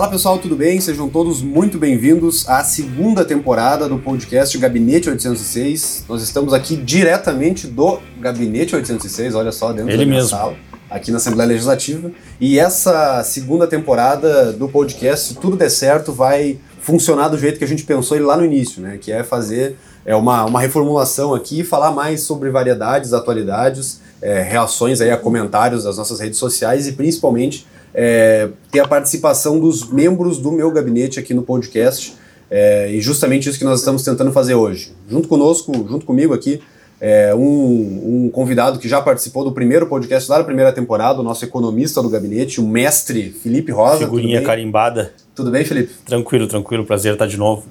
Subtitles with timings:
[0.00, 0.80] Fala pessoal, tudo bem?
[0.80, 6.06] Sejam todos muito bem-vindos à segunda temporada do podcast Gabinete 806.
[6.08, 10.30] Nós estamos aqui diretamente do Gabinete 806, olha só, dentro Ele da mesmo.
[10.30, 10.56] sala,
[10.88, 12.10] aqui na Assembleia Legislativa.
[12.40, 17.64] E essa segunda temporada do podcast, se tudo der certo, vai funcionar do jeito que
[17.64, 18.96] a gente pensou ele lá no início, né?
[18.98, 19.76] Que é fazer
[20.06, 25.84] é uma, uma reformulação aqui, falar mais sobre variedades, atualidades, é, reações aí a comentários
[25.84, 31.18] das nossas redes sociais e principalmente é, ter a participação dos membros do meu gabinete
[31.18, 32.14] aqui no podcast.
[32.50, 34.92] É, e justamente isso que nós estamos tentando fazer hoje.
[35.08, 36.60] Junto conosco, junto comigo aqui,
[37.00, 41.22] é, um, um convidado que já participou do primeiro podcast lá da primeira temporada, o
[41.22, 43.98] nosso economista do gabinete, o mestre Felipe Rosa.
[43.98, 44.46] Figurinha tudo bem?
[44.46, 45.12] carimbada.
[45.34, 45.94] Tudo bem, Felipe?
[46.04, 46.84] Tranquilo, tranquilo.
[46.84, 47.64] Prazer estar de novo.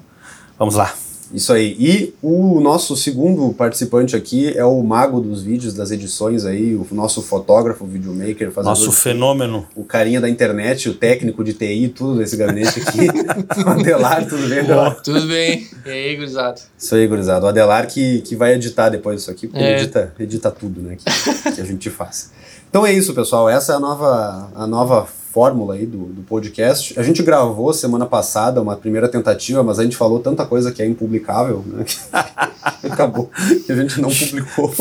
[0.58, 0.92] Vamos lá.
[1.32, 1.76] Isso aí.
[1.78, 6.86] E o nosso segundo participante aqui é o mago dos vídeos, das edições aí, o
[6.90, 9.66] nosso fotógrafo, videomaker, fazedor Nosso fenômeno.
[9.76, 13.06] o carinha da internet, o técnico de TI, tudo desse gabinete aqui.
[13.64, 15.00] o Adelar, tudo bem, Adelar?
[15.02, 15.66] Tudo bem?
[15.86, 16.60] E aí, gurizada?
[16.76, 17.46] Isso aí, gurizada.
[17.46, 19.80] O Adelar que, que vai editar depois isso aqui, porque ele É.
[19.82, 22.32] edita, edita tudo, né, que, que a gente faz.
[22.68, 23.48] Então é isso, pessoal.
[23.48, 26.98] Essa é a nova, a nova fórmula aí do, do podcast.
[26.98, 30.82] A gente gravou semana passada uma primeira tentativa, mas a gente falou tanta coisa que
[30.82, 31.84] é impublicável, né,
[32.80, 33.30] que acabou
[33.64, 34.72] que a gente não publicou.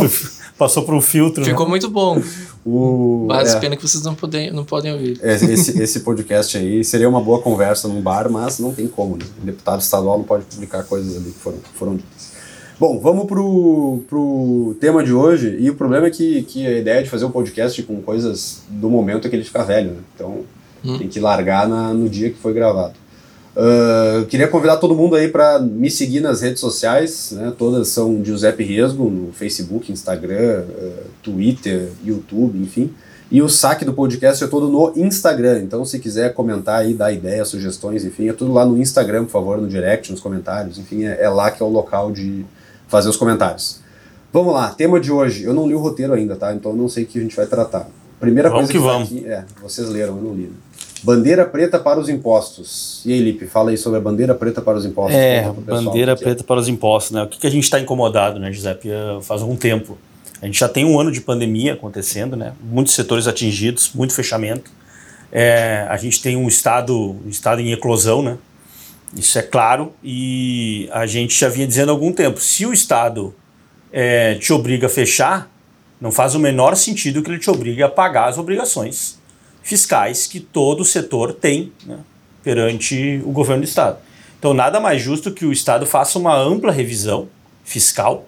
[0.58, 1.46] Passou por um filtro.
[1.46, 1.70] Ficou né?
[1.70, 2.22] muito bom,
[2.66, 3.60] O, mas é.
[3.60, 5.20] pena que vocês não podem, não podem ouvir.
[5.24, 9.26] Esse, esse podcast aí seria uma boa conversa num bar, mas não tem como, né?
[9.42, 12.39] O deputado estadual não pode publicar coisas ali que foram, que foram ditas.
[12.80, 15.58] Bom, vamos pro, pro tema de hoje.
[15.60, 18.90] E o problema é que, que a ideia de fazer um podcast com coisas do
[18.90, 20.00] momento é que ele fica velho, né?
[20.16, 20.46] Então
[20.84, 20.98] Hum.
[20.98, 22.94] tem que largar na, no dia que foi gravado.
[23.56, 27.52] Eu queria convidar todo mundo aí para me seguir nas redes sociais, né?
[27.58, 32.94] Todas são Giuseppe Riesgo, no Facebook, Instagram, ah, Twitter, YouTube, enfim.
[33.30, 35.60] E o saque do podcast é todo no Instagram.
[35.60, 39.32] Então, se quiser comentar aí, dar ideias, sugestões, enfim, é tudo lá no Instagram, por
[39.32, 40.78] favor, no direct, nos comentários.
[40.78, 42.46] Enfim, é, é lá que é o local de
[42.90, 43.80] fazer os comentários.
[44.34, 45.44] Vamos lá, tema de hoje.
[45.44, 46.54] Eu não li o roteiro ainda, tá?
[46.54, 47.88] Então eu não sei o que a gente vai tratar.
[48.20, 49.08] Primeira Vamos coisa que tá vamos.
[49.10, 50.52] aqui é, vocês leram, eu não li.
[51.02, 53.02] Bandeira preta para os impostos.
[53.06, 55.16] E aí, Lipe, fala aí sobre a bandeira preta para os impostos.
[55.16, 56.26] É, pessoal bandeira que é.
[56.26, 57.24] preta para os impostos, né?
[57.24, 58.90] O que, que a gente está incomodado, né, Giuseppe?
[58.92, 59.98] Eh, Faz algum tempo.
[60.42, 62.54] A gente já tem um ano de pandemia acontecendo, né?
[62.62, 64.70] Muitos setores atingidos, muito fechamento.
[65.32, 68.38] É, a gente tem um estado, um estado em eclosão, né?
[69.16, 69.94] Isso é claro.
[70.04, 73.36] E a gente já vinha dizendo há algum tempo: se o estado
[73.92, 75.50] eh, te obriga a fechar,
[76.00, 79.20] não faz o menor sentido que ele te obrigue a pagar as obrigações
[79.62, 82.00] fiscais que todo setor tem né,
[82.44, 84.00] perante o governo do Estado.
[84.40, 87.28] Então, nada mais justo que o Estado faça uma ampla revisão
[87.64, 88.26] fiscal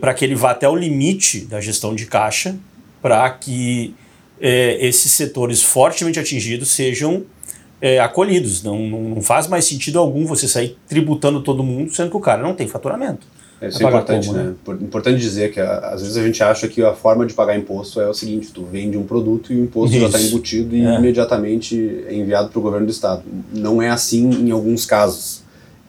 [0.00, 2.56] para que ele vá até o limite da gestão de caixa,
[3.02, 3.94] para que
[4.40, 7.24] eh, esses setores fortemente atingidos sejam
[7.80, 8.62] eh, acolhidos.
[8.62, 12.42] Não, não, faz mais sentido algum você sair tributando todo mundo, sendo que o cara
[12.42, 13.26] não tem faturamento.
[13.58, 14.52] É, Isso é importante, como, né?
[14.62, 17.56] Por- Importante dizer que a- às vezes a gente acha que a forma de pagar
[17.58, 20.28] imposto é o seguinte: tu vende um produto e o imposto já está Isso.
[20.28, 20.98] embutido e É.
[20.98, 23.22] imediatamente é enviado para o governo do estado.
[23.52, 25.42] Não é assim em alguns casos.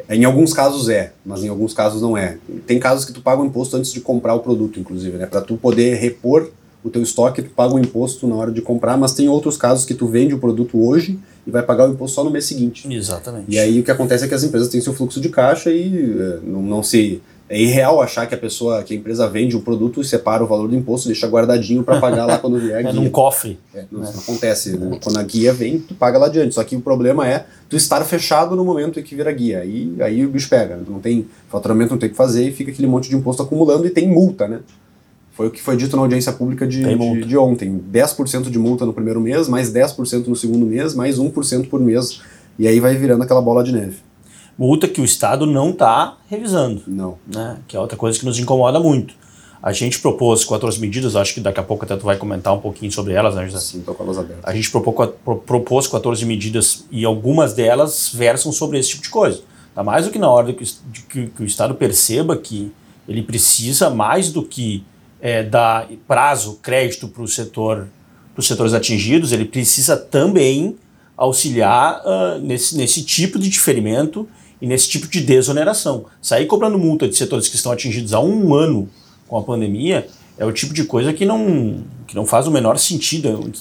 [0.10, 2.38] Em alguns casos é, mas em alguns casos não é.
[2.66, 5.26] Tem casos que tu paga o imposto antes de comprar o produto, inclusive, né?
[5.26, 6.50] Para tu poder repor
[6.82, 9.84] o teu estoque, tu paga o imposto na hora de comprar, mas tem outros casos
[9.84, 12.94] que tu vende o produto hoje e vai pagar o imposto só no mês seguinte.
[12.94, 13.46] Exatamente.
[13.48, 16.18] E aí o que acontece é que as empresas têm seu fluxo de caixa e
[16.20, 17.22] eh, não, não se.
[17.50, 20.48] É irreal achar que a pessoa, que a empresa vende um produto e separa o
[20.48, 22.92] valor do imposto, deixa guardadinho para pagar lá quando vier a é guia.
[22.92, 23.58] num cofre.
[23.74, 24.78] É, não, isso não acontece.
[24.78, 25.00] né?
[25.02, 26.54] Quando a guia vem, tu paga lá adiante.
[26.54, 29.60] Só que o problema é tu estar fechado no momento em que vira guia.
[29.62, 30.78] Aí, aí o bicho pega.
[30.86, 33.88] não tem faturamento, não tem o que fazer e fica aquele monte de imposto acumulando
[33.88, 34.60] e tem multa, né?
[35.38, 36.82] Foi o que foi dito na audiência pública de,
[37.22, 37.80] de, de ontem.
[37.94, 42.20] 10% de multa no primeiro mês, mais 10% no segundo mês, mais 1% por mês.
[42.58, 43.98] E aí vai virando aquela bola de neve.
[44.58, 46.82] Multa que o Estado não está revisando.
[46.88, 47.18] Não.
[47.32, 49.14] né, que é outra coisa que nos incomoda muito.
[49.62, 52.60] A gente propôs 14 medidas, acho que daqui a pouco até tu vai comentar um
[52.60, 53.58] pouquinho sobre elas, né, José?
[53.58, 54.44] Assim, tô com elas abertas.
[54.44, 59.04] A gente propô, qua- pro- propôs 14 medidas e algumas delas versam sobre esse tipo
[59.04, 59.42] de coisa.
[59.76, 60.66] Tá mais do que na hora de que,
[61.10, 62.72] que- que o Estado perceba que
[63.08, 64.84] ele precisa mais do que
[65.22, 67.88] é, dar prazo, crédito para o setor,
[68.34, 70.76] para os setores atingidos, ele precisa também
[71.16, 74.28] auxiliar ah, nesse, nesse tipo de diferimento
[74.62, 76.06] e nesse tipo de desoneração.
[76.22, 78.88] Sair cobrando multa de setores que estão atingidos há um ano
[79.28, 82.78] com a pandemia é o tipo de coisa que não, que não faz o menor
[82.78, 83.52] sentido,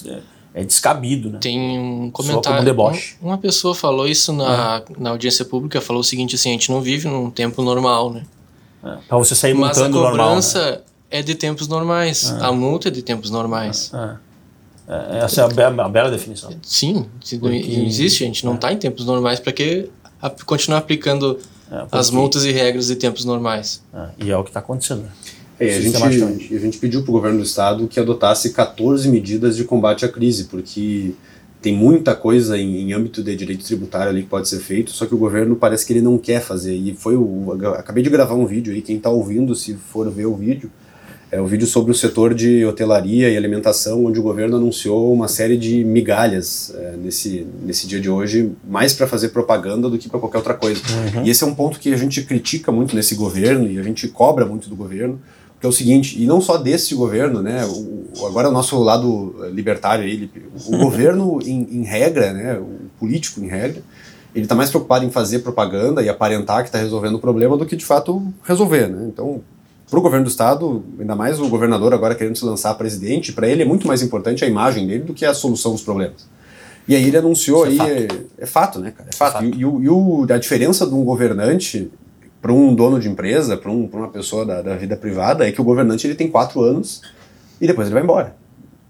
[0.53, 1.31] é, é descabido.
[1.31, 1.39] Né?
[1.41, 2.61] Tem um comentário.
[2.61, 3.15] um deboche.
[3.21, 6.71] um- uma pessoa falou isso na, na audiência pública, falou o seguinte assim, a gente
[6.71, 8.23] não vive num tempo normal, né?
[8.83, 10.11] É, você sair Mas a montando normal.
[10.13, 10.23] né?
[10.25, 12.31] cobrança é de tempos normais.
[12.41, 13.91] A multa é de tempos normais.
[13.93, 14.27] É.
[14.87, 16.49] É, essa é a, be a bela definição.
[16.61, 17.05] Sim,
[17.41, 18.73] não existe, a gente não está é.
[18.73, 19.89] em tempos normais para que
[20.45, 21.37] continuar aplicando
[21.69, 23.83] é, as multas e regras de tempos normais.
[24.17, 25.03] E é o que está acontecendo.
[25.59, 29.57] É, a, gente, a gente pediu para o governo do estado que adotasse 14 medidas
[29.57, 31.15] de combate à crise, porque
[31.61, 35.07] tem muita coisa em, em, âmbito de direito tributário ali que pode ser feito, só
[35.07, 36.75] que o governo parece que ele não quer fazer.
[36.75, 37.53] E foi o.
[37.75, 40.71] Acabei de gravar um vídeo aí, quem está ouvindo, se for ver o vídeo,
[41.31, 45.27] é um vídeo sobre o setor de hotelaria e alimentação, onde o governo anunciou uma
[45.27, 50.07] série de migalhas é, nesse, nesse dia de hoje, mais para fazer propaganda do que
[50.07, 50.81] para qualquer outra coisa.
[51.15, 51.25] Uhum.
[51.25, 54.07] E esse é um ponto que a gente critica muito nesse governo e a gente
[54.07, 55.19] cobra muito do governo
[55.59, 59.35] que é o seguinte, e não só desse governo, né, o, agora o nosso lado
[59.51, 60.29] libertário, ele,
[60.67, 63.81] o governo em, em, regra, né, o político em regra,
[64.35, 67.65] ele está mais preocupado em fazer propaganda e aparentar que está resolvendo o problema do
[67.65, 69.41] que de fato resolver, né, então
[69.89, 73.47] para o governo do estado, ainda mais o governador agora querendo se lançar presidente, para
[73.47, 76.27] ele é muito mais importante a imagem dele do que a solução dos problemas.
[76.87, 78.15] E aí ele anunciou Isso é aí, é fato.
[78.37, 79.43] É, é, fato, né, cara, é fato.
[79.43, 81.91] E, e, e o, a diferença de um governante
[82.41, 85.59] para um dono de empresa, para um, uma pessoa da, da, vida privada, é que
[85.59, 87.01] o governante ele tem quatro anos
[87.59, 88.35] e depois ele vai embora.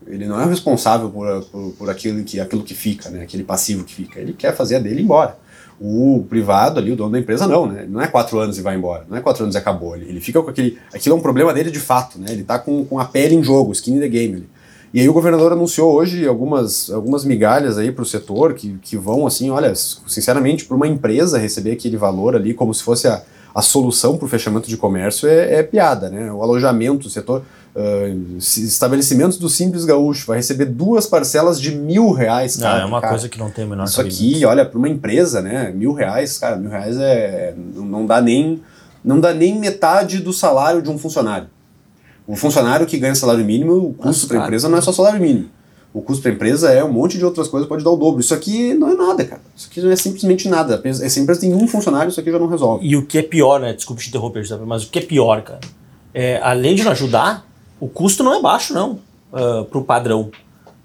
[0.05, 3.23] Ele não é responsável por, por, por aquilo, que, aquilo que fica, né?
[3.23, 4.19] aquele passivo que fica.
[4.19, 5.37] Ele quer fazer a dele ir embora.
[5.79, 7.85] O privado ali, o dono da empresa, não, né?
[7.87, 9.05] Não é quatro anos e vai embora.
[9.07, 9.95] Não é quatro anos e acabou.
[9.95, 10.77] Ele, ele fica com aquele.
[10.93, 12.31] Aquilo é um problema dele de fato, né?
[12.31, 14.35] Ele está com, com a pele em jogo, skin in the game.
[14.35, 14.49] Ali.
[14.93, 18.95] E aí o governador anunciou hoje algumas, algumas migalhas aí para o setor que, que
[18.95, 23.21] vão, assim, olha, sinceramente, para uma empresa receber aquele valor ali como se fosse a,
[23.53, 26.31] a solução para o fechamento de comércio é, é, piada, né?
[26.31, 27.43] O alojamento, o setor,
[27.77, 32.79] uh, estabelecimentos do Simples Gaúcho vai receber duas parcelas de mil reais, cara.
[32.79, 33.13] Não, é uma cara.
[33.13, 35.71] coisa que não tem o menor Isso aqui, olha, para uma empresa, né?
[35.71, 38.61] Mil reais, cara, mil reais é não dá nem
[39.03, 41.47] não dá nem metade do salário de um funcionário.
[42.25, 45.21] O funcionário que ganha salário mínimo, o custo para a empresa não é só salário
[45.21, 45.49] mínimo
[45.97, 48.19] o custo para a empresa é um monte de outras coisas, pode dar o dobro.
[48.19, 49.41] Isso aqui não é nada, cara.
[49.55, 50.79] Isso aqui não é simplesmente nada.
[50.83, 52.85] Essa empresa tem um funcionário, isso aqui já não resolve.
[52.85, 53.73] E o que é pior, né?
[53.73, 55.59] Desculpe te interromper, mas o que é pior, cara,
[56.13, 57.46] é, além de não ajudar,
[57.79, 58.99] o custo não é baixo, não,
[59.31, 60.31] uh, para o padrão.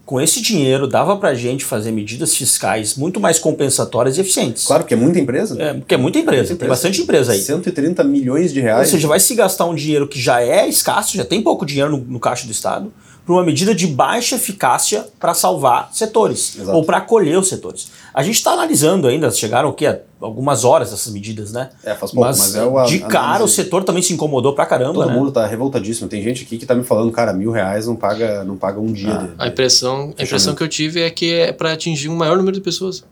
[0.05, 4.67] Com esse dinheiro, dava para a gente fazer medidas fiscais muito mais compensatórias e eficientes.
[4.67, 5.62] Claro, porque é muita empresa.
[5.62, 6.59] É, porque é muita empresa, muita empresa.
[6.59, 7.41] tem bastante empresa aí.
[7.41, 8.89] 130 milhões de reais.
[8.89, 11.97] Ou seja, vai se gastar um dinheiro que já é escasso, já tem pouco dinheiro
[11.97, 12.93] no, no caixa do Estado,
[13.25, 16.77] para uma medida de baixa eficácia para salvar setores Exato.
[16.77, 17.89] ou para acolher os setores.
[18.14, 20.00] A gente está analisando ainda, chegaram o quê?
[20.20, 21.70] Algumas horas essas medidas, né?
[21.82, 23.44] É, faz pouco, mas, mas é o, De cara análise...
[23.44, 25.14] o setor também se incomodou pra caramba, Todo né?
[25.14, 26.09] mundo tá revoltadíssimo.
[26.09, 28.93] Tem gente aqui que tá me falando, cara, mil reais não paga, não paga um
[28.93, 29.14] dia.
[29.14, 32.17] Ah, de, a impressão, a impressão que eu tive é que é para atingir um
[32.17, 33.05] maior número de pessoas.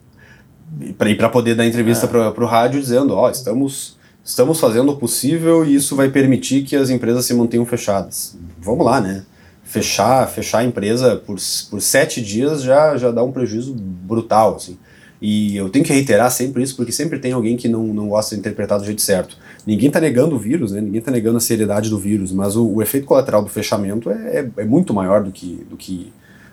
[0.81, 2.08] E para poder dar entrevista é.
[2.08, 6.62] para o rádio dizendo, ó, oh, estamos estamos fazendo o possível e isso vai permitir
[6.62, 8.37] que as empresas se mantenham fechadas.
[8.61, 9.25] Vamos lá, né?
[9.70, 11.37] fechar, fechar a empresa por,
[11.70, 14.76] por sete dias já, já dá um prejuízo brutal, assim.
[15.20, 18.34] E eu tenho que reiterar sempre isso, porque sempre tem alguém que não, não gosta
[18.34, 19.37] de interpretar do jeito certo.
[19.67, 20.81] Ninguém está negando o vírus, né?
[20.81, 24.38] ninguém está negando a seriedade do vírus, mas o, o efeito colateral do fechamento é,
[24.38, 26.11] é, é, muito maior do que, do que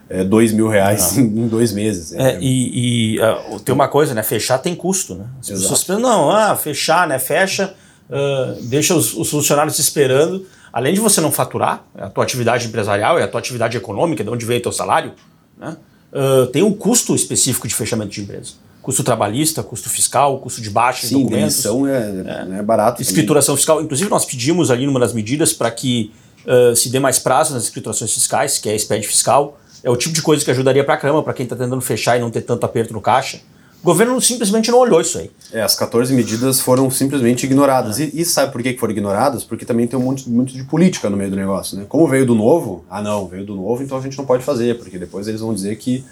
[0.10, 2.12] é, dois mil reais em, em, dois meses.
[2.14, 4.22] É, é e, e uh, tem uma coisa, né?
[4.22, 5.28] Fechar tem custo, né?
[5.40, 5.62] As Exato.
[5.62, 7.18] pessoas pensam, não, ah, fechar, né?
[7.20, 7.74] Fecha,
[8.10, 10.46] uh, deixa os, os funcionários esperando
[10.78, 14.24] além de você não faturar, é a tua atividade empresarial, é a tua atividade econômica,
[14.24, 15.14] de onde veio o teu salário,
[15.58, 15.76] né?
[16.12, 18.54] Uh, tem um custo específico de fechamento de empresa.
[18.82, 21.56] Custo trabalhista, custo fiscal, custo de baixa Sim, documentos.
[21.56, 23.02] Sim, é, é, é barato.
[23.02, 23.58] Escrituração também.
[23.58, 23.82] fiscal.
[23.82, 26.12] Inclusive, nós pedimos ali numa das medidas para que
[26.46, 29.60] uh, se dê mais prazo nas escriturações fiscais, que é a SPED fiscal.
[29.84, 32.18] É o tipo de coisa que ajudaria para a caramba, para quem está tentando fechar
[32.18, 33.42] e não ter tanto aperto no caixa.
[33.82, 35.32] O governo simplesmente não olhou isso aí.
[35.52, 38.00] É, as 14 medidas foram simplesmente ignoradas.
[38.00, 38.06] É.
[38.06, 39.44] E, e, sabe por que foram ignoradas?
[39.44, 41.78] Porque também tem um monte, muito de política no meio do negócio.
[41.78, 41.86] Né?
[41.88, 44.78] Como veio do novo, ah não, veio do novo, então a gente não pode fazer,
[44.78, 46.04] porque depois eles vão dizer que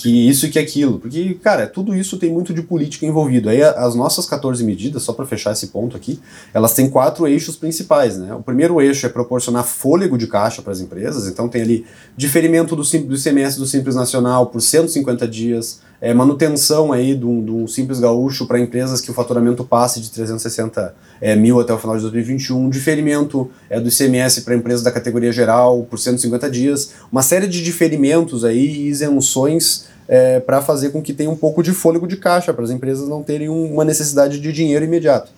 [0.00, 0.98] que isso e que aquilo.
[0.98, 3.48] Porque, cara, tudo isso tem muito de política envolvido.
[3.50, 6.18] Aí as nossas 14 medidas, só para fechar esse ponto aqui,
[6.54, 8.34] elas têm quatro eixos principais, né?
[8.34, 11.86] O primeiro eixo é proporcionar fôlego de caixa para as empresas, então tem ali
[12.16, 17.68] diferimento do, do ICMS do Simples Nacional por 150 dias, é, manutenção aí do, do
[17.68, 21.96] Simples Gaúcho para empresas que o faturamento passe de 360 é, mil até o final
[21.96, 27.22] de 2021, diferimento é, do ICMS para empresas da categoria geral por 150 dias, uma
[27.22, 31.72] série de diferimentos aí e isenções é, para fazer com que tenha um pouco de
[31.72, 35.30] fôlego de caixa, para as empresas não terem uma necessidade de dinheiro imediato.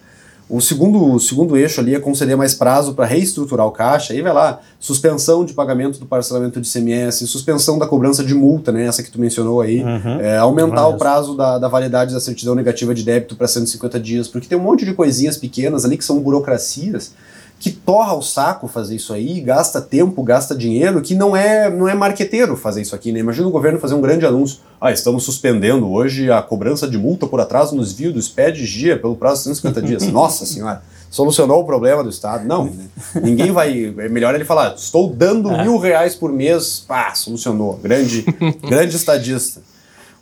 [0.48, 4.20] O segundo, o segundo eixo ali é conceder mais prazo para reestruturar o caixa, aí
[4.20, 8.84] vai lá, suspensão de pagamento do parcelamento de CMS, suspensão da cobrança de multa, né,
[8.86, 10.20] essa que tu mencionou aí, uhum.
[10.20, 14.28] é, aumentar o prazo da, da validade da certidão negativa de débito para 150 dias,
[14.28, 17.12] porque tem um monte de coisinhas pequenas ali que são burocracias
[17.62, 21.86] que torra o saco fazer isso aí, gasta tempo, gasta dinheiro, que não é não
[21.86, 23.20] é marqueteiro fazer isso aqui, né?
[23.20, 24.58] Imagina o governo fazer um grande anúncio.
[24.80, 28.98] Ah, estamos suspendendo hoje a cobrança de multa por atraso nos envio do SPED GIA
[28.98, 30.08] pelo prazo de 150 dias.
[30.08, 32.44] Nossa senhora, solucionou o problema do Estado.
[32.44, 32.68] Não,
[33.22, 33.94] ninguém vai.
[33.96, 35.62] É melhor ele falar, estou dando é.
[35.62, 36.84] mil reais por mês.
[36.84, 37.78] Pá, solucionou.
[37.80, 38.22] Grande,
[38.68, 39.62] grande estadista.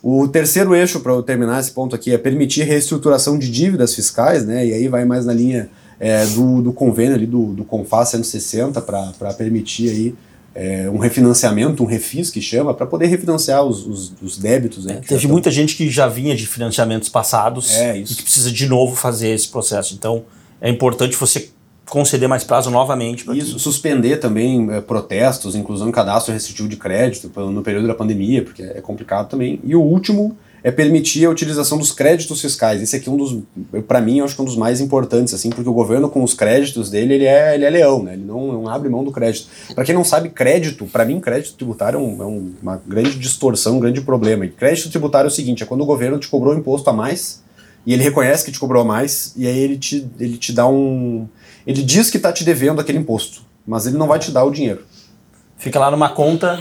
[0.03, 4.45] O terceiro eixo, para eu terminar esse ponto aqui, é permitir reestruturação de dívidas fiscais,
[4.45, 4.63] né?
[4.63, 5.71] E aí vai mais na linha
[6.01, 10.15] é, do, do convênio ali do, do CONFAS 160 para permitir aí
[10.55, 14.85] é, um refinanciamento, um refis que chama, para poder refinanciar os, os, os débitos.
[14.85, 18.51] Né, é, teve muita gente que já vinha de financiamentos passados é, e que precisa
[18.51, 19.93] de novo fazer esse processo.
[19.93, 20.23] Então
[20.59, 21.49] é importante você
[21.85, 23.25] conceder mais prazo novamente.
[23.37, 23.61] Isso, que...
[23.61, 28.63] suspender também é, protestos, inclusão em cadastro restritivo de crédito no período da pandemia, porque
[28.63, 29.59] é complicado também.
[29.63, 32.81] E o último é permitir a utilização dos créditos fiscais.
[32.81, 33.37] Esse aqui é um dos,
[33.87, 36.23] para mim, eu acho que é um dos mais importantes, assim, porque o governo com
[36.23, 38.13] os créditos dele, ele é, ele é leão, né?
[38.13, 39.47] Ele não, não abre mão do crédito.
[39.73, 43.17] Para quem não sabe, crédito, para mim, crédito tributário é, um, é um, uma grande
[43.17, 44.45] distorção, um grande problema.
[44.45, 47.41] E crédito tributário é o seguinte, é quando o governo te cobrou imposto a mais
[47.85, 50.67] e ele reconhece que te cobrou a mais e aí ele te, ele te dá
[50.67, 51.27] um...
[51.65, 54.51] Ele diz que está te devendo aquele imposto, mas ele não vai te dar o
[54.51, 54.81] dinheiro
[55.61, 56.59] fica lá numa conta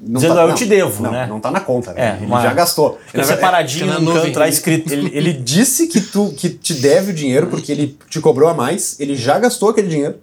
[0.00, 1.26] não dizendo, tá, eu não, te devo, não, né?
[1.26, 2.12] Não tá na conta, né?
[2.12, 2.98] É, ele uma, já gastou.
[3.12, 4.90] Ele, separadinho no canto lá escrito.
[4.90, 8.54] Ele, ele disse que tu que te deve o dinheiro porque ele te cobrou a
[8.54, 10.14] mais, ele já gastou aquele dinheiro.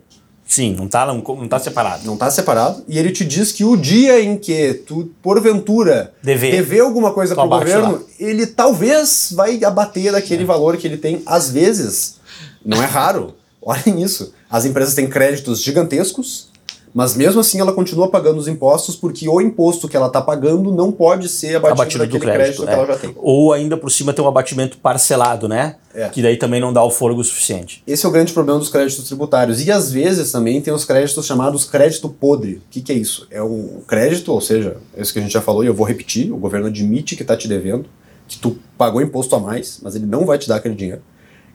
[0.46, 2.06] Sim, não tá, não, não tá separado.
[2.06, 2.84] Não tá separado.
[2.88, 7.36] E ele te diz que o dia em que tu, porventura, dever, dever alguma coisa
[7.36, 8.02] pro governo, lá.
[8.20, 10.46] ele talvez vai abater daquele é.
[10.46, 11.22] valor que ele tem.
[11.26, 12.20] Às vezes,
[12.64, 13.36] não é raro.
[13.62, 14.34] Olhem isso.
[14.50, 16.53] As empresas têm créditos gigantescos
[16.94, 20.72] mas mesmo assim ela continua pagando os impostos porque o imposto que ela está pagando
[20.72, 22.68] não pode ser abatido, abatido daquele crédito, crédito é.
[22.68, 23.16] que ela já tem.
[23.18, 25.78] Ou ainda por cima tem um abatimento parcelado, né?
[25.94, 26.10] É.
[26.10, 27.84] Que daí também não dá o fôlego suficiente.
[27.86, 29.66] Esse é o grande problema dos créditos tributários.
[29.66, 32.56] E às vezes também tem os créditos chamados crédito podre.
[32.56, 33.28] O que, que é isso?
[33.32, 35.86] É um crédito, ou seja, é isso que a gente já falou e eu vou
[35.86, 37.86] repetir: o governo admite que está te devendo,
[38.28, 41.02] que tu pagou imposto a mais, mas ele não vai te dar aquele dinheiro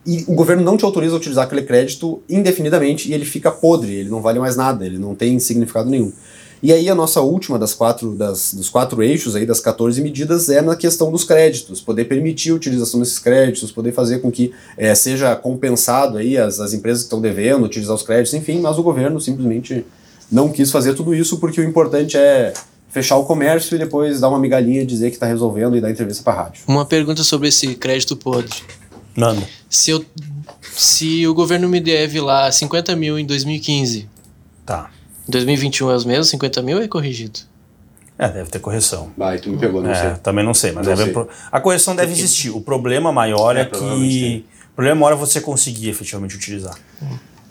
[0.08, 3.94] e o governo não te autoriza a utilizar aquele crédito indefinidamente e ele fica podre,
[3.94, 6.10] ele não vale mais nada, ele não tem significado nenhum.
[6.62, 10.48] E aí a nossa última das quatro, das, dos quatro eixos aí, das 14 medidas,
[10.48, 14.50] é na questão dos créditos, poder permitir a utilização desses créditos, poder fazer com que
[14.78, 18.78] é, seja compensado aí as, as empresas que estão devendo, utilizar os créditos, enfim, mas
[18.78, 19.84] o governo simplesmente
[20.32, 22.54] não quis fazer tudo isso porque o importante é
[22.88, 26.24] fechar o comércio e depois dar uma migalhinha, dizer que está resolvendo e dar entrevista
[26.24, 26.62] para rádio.
[26.66, 28.56] Uma pergunta sobre esse crédito podre.
[29.18, 29.42] Manda.
[29.68, 30.04] Se, eu,
[30.62, 34.08] se o governo me deve lá 50 mil em 2015.
[34.64, 34.90] Tá.
[35.28, 37.40] Em 2021 é os mesmos 50 mil é corrigido?
[38.16, 39.12] É, deve ter correção.
[39.16, 40.10] Vai, tu me pegou, não é, sei.
[40.22, 41.26] Também não sei, mas não deve, sei.
[41.50, 42.50] a correção deve existir.
[42.50, 44.44] O problema maior é, é que.
[44.72, 46.76] O problema maior é você conseguir efetivamente utilizar.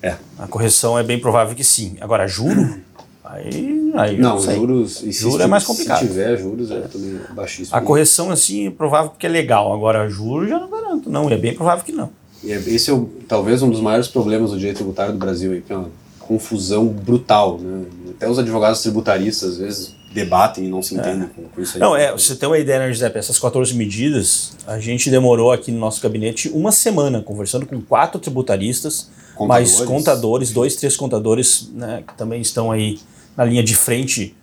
[0.01, 0.15] É.
[0.39, 1.97] A correção é bem provável que sim.
[1.99, 2.81] Agora, juro.
[3.29, 5.99] Aí, aí não, juros, e juros é mais complicado.
[5.99, 7.75] Se tiver juros, é também baixíssimo.
[7.75, 9.73] A correção, assim, é provável que é legal.
[9.73, 11.09] Agora, juros já não garanto.
[11.09, 12.09] Não, é bem provável que não.
[12.43, 15.51] E é, esse é o, talvez um dos maiores problemas do direito tributário do Brasil,
[15.51, 17.57] aí, que é uma confusão brutal.
[17.57, 17.85] Né?
[18.11, 21.27] Até os advogados tributaristas, às vezes, debatem e não se entendem é.
[21.27, 21.81] com, com, isso aí.
[21.81, 23.17] Não, é, você tem uma ideia, né, Giuseppe?
[23.17, 28.19] Essas 14 medidas, a gente demorou aqui no nosso gabinete uma semana conversando com quatro
[28.21, 29.77] tributaristas, contadores.
[29.77, 32.99] mais contadores, dois, três contadores né, que também estão aí
[33.37, 34.35] na linha de frente,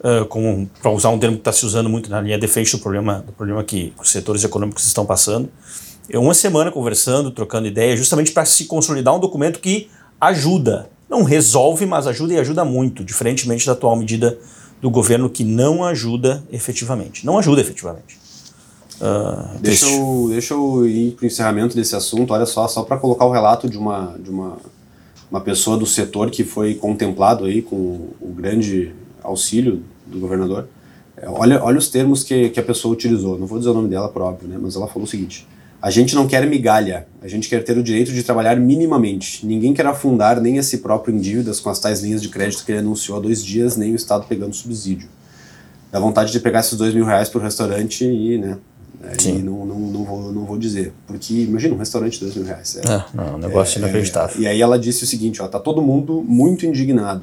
[0.00, 2.78] uh, para usar um termo que está se usando muito na linha de frente do
[2.78, 5.48] problema, do problema que os setores econômicos estão passando.
[6.08, 9.88] Eu uma semana conversando, trocando ideias, justamente para se consolidar um documento que
[10.20, 14.38] ajuda, não resolve, mas ajuda e ajuda muito, diferentemente da atual medida
[14.80, 17.24] do governo que não ajuda efetivamente.
[17.24, 18.20] Não ajuda efetivamente.
[19.00, 22.32] Uh, deixa, eu, deixa eu ir para o encerramento desse assunto.
[22.32, 24.58] Olha só, só para colocar o relato de uma, de uma
[25.32, 30.68] uma pessoa do setor que foi contemplado aí com o grande auxílio do governador.
[31.16, 33.38] É, olha, olha os termos que, que a pessoa utilizou.
[33.38, 34.58] Não vou dizer o nome dela, por óbvio, né?
[34.60, 35.48] mas ela falou o seguinte:
[35.80, 39.46] a gente não quer migalha, a gente quer ter o direito de trabalhar minimamente.
[39.46, 42.62] Ninguém quer afundar nem a si próprio em dívidas com as tais linhas de crédito
[42.62, 45.08] que ele anunciou há dois dias, nem o Estado pegando subsídio.
[45.90, 48.58] Dá vontade de pegar esses dois mil reais para o restaurante e, né,
[49.18, 49.38] Sim.
[49.38, 50.92] E não, não, não, vou, não vou dizer.
[51.06, 52.76] Porque, imagina, um restaurante de dois mil reais.
[52.76, 54.36] É, é não, um negócio é, inacreditável.
[54.38, 57.22] É, e aí ela disse o seguinte, ó, tá todo mundo muito indignado.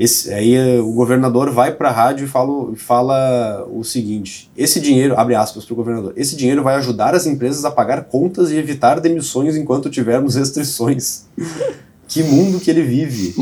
[0.00, 4.80] Esse, aí eh, o governador vai para a rádio e fala, fala o seguinte: esse
[4.80, 8.50] dinheiro, abre aspas para o governador, esse dinheiro vai ajudar as empresas a pagar contas
[8.50, 11.26] e evitar demissões enquanto tivermos restrições.
[12.10, 13.34] que mundo que ele vive.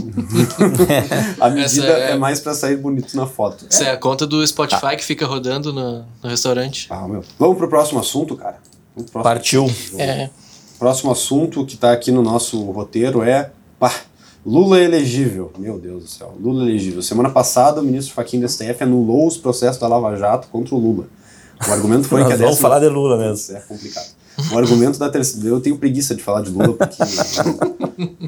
[1.40, 3.64] a medida é, é, mais para sair bonito na foto.
[3.68, 4.96] Essa é, a conta do Spotify tá.
[4.96, 6.86] que fica rodando no, no restaurante.
[6.90, 7.24] Ah, meu.
[7.38, 8.58] Vamos pro próximo assunto, cara.
[9.10, 9.66] Partiu.
[9.96, 10.28] É.
[10.78, 13.50] Próximo assunto que está aqui no nosso roteiro é.
[13.80, 13.90] Pá,
[14.44, 15.50] Lula elegível.
[15.58, 16.36] Meu Deus do céu.
[16.38, 17.00] Lula elegível.
[17.00, 20.78] Semana passada, o ministro Faquim do STF anulou os processos da Lava Jato contra o
[20.78, 21.06] Lula.
[21.66, 23.56] O argumento foi que a Vamos falar de Lula mesmo.
[23.56, 24.18] É complicado.
[24.52, 25.48] O argumento da terceira.
[25.48, 26.96] Eu tenho preguiça de falar de Lula porque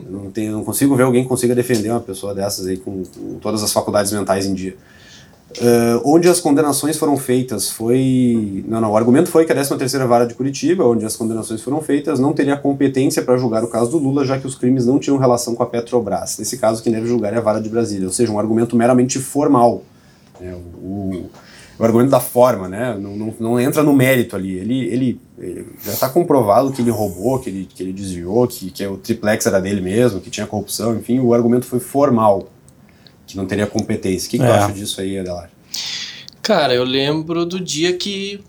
[0.09, 3.39] não, tenho, não consigo ver alguém que consiga defender uma pessoa dessas aí com, com
[3.41, 4.77] todas as faculdades mentais em dia.
[5.59, 8.65] Uh, onde as condenações foram feitas foi.
[8.69, 8.93] Não, não.
[8.93, 12.33] O argumento foi que a 13 Vara de Curitiba, onde as condenações foram feitas, não
[12.33, 15.57] teria competência para julgar o caso do Lula, já que os crimes não tinham relação
[15.57, 16.39] com a Petrobras.
[16.39, 19.19] Nesse caso, quem deve julgar é a Vara de Brasília, ou seja, um argumento meramente
[19.19, 19.83] formal.
[20.41, 21.29] É, o,
[21.81, 22.97] o, argumento da forma, né?
[22.99, 24.57] Não, não, não, entra no mérito ali.
[24.57, 28.71] Ele, ele, ele já está comprovado que ele roubou, que ele, que ele desviou, que,
[28.71, 32.49] que o triplex era dele mesmo, que tinha corrupção, enfim, o argumento foi formal
[33.27, 34.27] que não teria competência.
[34.27, 34.47] O que, que é.
[34.47, 35.51] tu acha disso aí, Adelar?
[36.43, 38.41] Cara, eu lembro do dia que.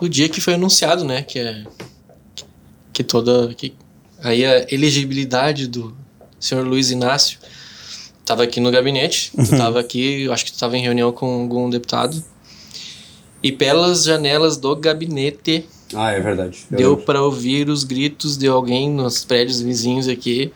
[0.00, 1.22] O dia que foi anunciado, né?
[1.22, 1.64] Que é.
[2.92, 3.54] Que toda.
[3.54, 3.74] Que,
[4.22, 5.94] aí a elegibilidade do
[6.40, 7.38] senhor Luiz Inácio
[8.28, 9.32] estava aqui no gabinete.
[9.34, 9.78] Tu estava uhum.
[9.78, 12.22] aqui, eu acho que tu estava em reunião com algum deputado.
[13.42, 15.64] E pelas janelas do gabinete.
[15.94, 16.66] Ah, é verdade.
[16.70, 20.52] deu para ouvir os gritos de alguém nos prédios vizinhos aqui.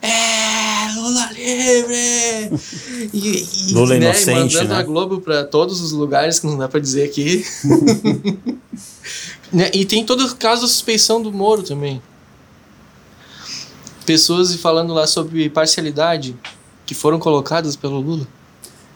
[0.00, 2.60] É, Lula livre!
[3.12, 4.76] E, e, Lula né, inocente, mandando né?
[4.76, 7.44] a Globo para todos os lugares que não dá para dizer aqui.
[9.50, 9.68] né?
[9.74, 12.00] E tem todo o caso da suspeição do Moro também.
[14.06, 16.36] Pessoas falando lá sobre parcialidade
[16.88, 18.26] que foram colocadas pelo Lula.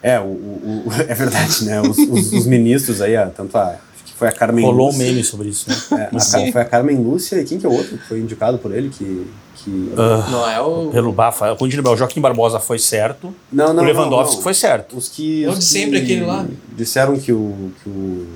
[0.02, 1.78] É, o, o, o é verdade, né?
[1.82, 3.76] Os, os, os ministros aí, tanto a
[4.16, 5.02] foi a Carmen Rolou Lúcia.
[5.02, 6.08] um meme sobre isso, né?
[6.12, 8.56] É, a, foi a Carmen Lúcia e quem que é o outro que foi indicado
[8.56, 9.26] por ele que...
[9.56, 9.70] que...
[9.70, 10.90] Uh, não é o...
[10.90, 14.42] Pelo Bafa, o Joaquim Barbosa foi certo, não, não, o Lewandowski não, não.
[14.42, 14.96] foi certo.
[14.96, 15.44] Os que...
[15.49, 16.46] Onde sempre aquele lá?
[16.76, 18.26] Disseram que o, que o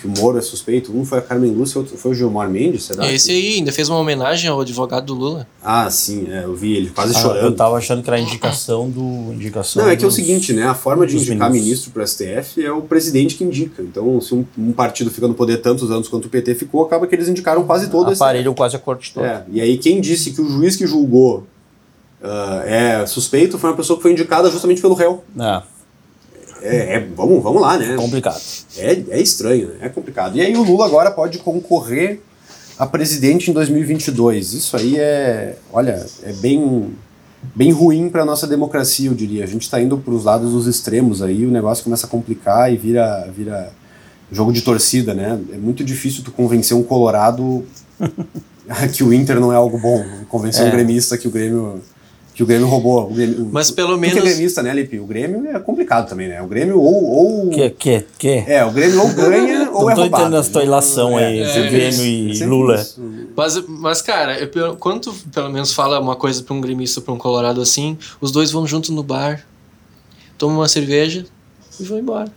[0.00, 0.96] que o Moro é suspeito.
[0.96, 3.10] Um foi a Carmen Lúcia, outro foi o Gilmar Mendes, será?
[3.10, 5.46] Esse aí ainda fez uma homenagem ao advogado do Lula.
[5.62, 7.44] Ah, sim, é, eu vi ele quase ah, chorando.
[7.44, 9.32] Eu tava achando que era a indicação do.
[9.32, 10.64] Indicação Não, é que dos, é o seguinte, né?
[10.64, 11.64] A forma de indicar ministros.
[11.64, 13.82] ministro para o STF é o presidente que indica.
[13.82, 17.06] Então, se um, um, partido fica no poder tantos anos quanto o PT ficou, acaba
[17.06, 19.26] que eles indicaram quase todo Aparelham quase a corte toda.
[19.26, 21.44] É, e aí quem disse que o juiz que julgou
[22.22, 25.24] uh, é suspeito foi uma pessoa que foi indicada justamente pelo réu.
[25.38, 25.77] É.
[26.62, 27.96] É, é, vamos, vamos lá, né?
[27.96, 28.40] Complicado.
[28.76, 29.74] É, é estranho, né?
[29.82, 30.36] É complicado.
[30.36, 32.20] E aí o Lula agora pode concorrer
[32.78, 34.52] a presidente em 2022.
[34.52, 36.92] Isso aí é, olha, é bem,
[37.54, 39.44] bem ruim para nossa democracia, eu diria.
[39.44, 42.72] A gente está indo para os lados dos extremos aí, o negócio começa a complicar
[42.72, 43.72] e vira, vira
[44.30, 45.38] jogo de torcida, né?
[45.52, 47.64] É muito difícil tu convencer um colorado
[48.94, 50.68] que o Inter não é algo bom, convencer é.
[50.68, 51.80] um gremista que o Grêmio
[52.38, 53.10] que o Grêmio roubou.
[53.10, 54.14] O Grêmio, Mas pelo o, menos.
[54.14, 55.00] Porque é gremista, né, Lipe?
[55.00, 56.40] O Grêmio é complicado também, né?
[56.40, 57.04] O Grêmio ou.
[57.04, 58.44] ou que, que, que?
[58.46, 60.22] É, o Grêmio ou ganha ou Não é tô roubado.
[60.26, 62.86] entendendo tua ilação é, aí entre é, Grêmio e Lula.
[63.36, 67.12] Mas, mas, cara, eu, quando tu pelo menos fala uma coisa pra um gremista, pra
[67.12, 69.44] um colorado assim, os dois vão junto no bar,
[70.38, 71.26] tomam uma cerveja
[71.80, 72.32] e vão embora.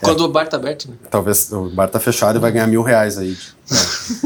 [0.00, 0.04] É.
[0.04, 0.96] Quando o bar tá aberto, né?
[1.10, 3.36] Talvez o bar tá fechado e vai ganhar mil reais aí.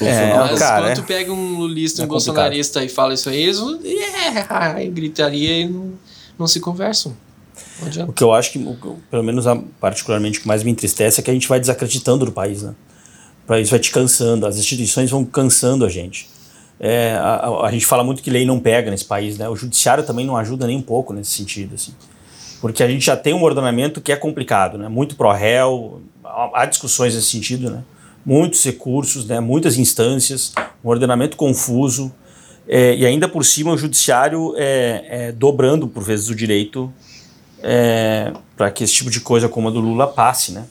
[0.00, 3.28] É, é mas cara, quando tu pega um lulista, um é bolsonarista e fala isso
[3.28, 5.92] aí, eles yeah, gritaria e não,
[6.38, 7.16] não se conversam.
[7.80, 8.76] Não o que eu acho que,
[9.10, 9.44] pelo menos
[9.80, 12.74] particularmente, o que mais me entristece é que a gente vai desacreditando do país, né?
[13.44, 16.28] O país vai te cansando, as instituições vão cansando a gente.
[16.78, 19.48] É, a, a, a, gente fala muito que lei não pega nesse país, né?
[19.48, 21.92] O judiciário também não ajuda nem um pouco nesse sentido, assim
[22.60, 24.88] porque a gente já tem um ordenamento que é complicado, né?
[24.88, 27.82] muito pró-réu, há discussões nesse sentido, né?
[28.24, 29.40] muitos recursos, né?
[29.40, 30.52] muitas instâncias,
[30.84, 32.12] um ordenamento confuso,
[32.68, 36.92] é, e ainda por cima o judiciário é, é dobrando, por vezes, o direito
[37.62, 40.52] é, para que esse tipo de coisa como a do Lula passe.
[40.52, 40.64] Né?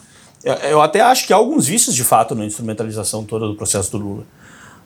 [0.44, 3.92] Eu, eu até acho que há alguns vícios, de fato, na instrumentalização toda do processo
[3.92, 4.24] do Lula.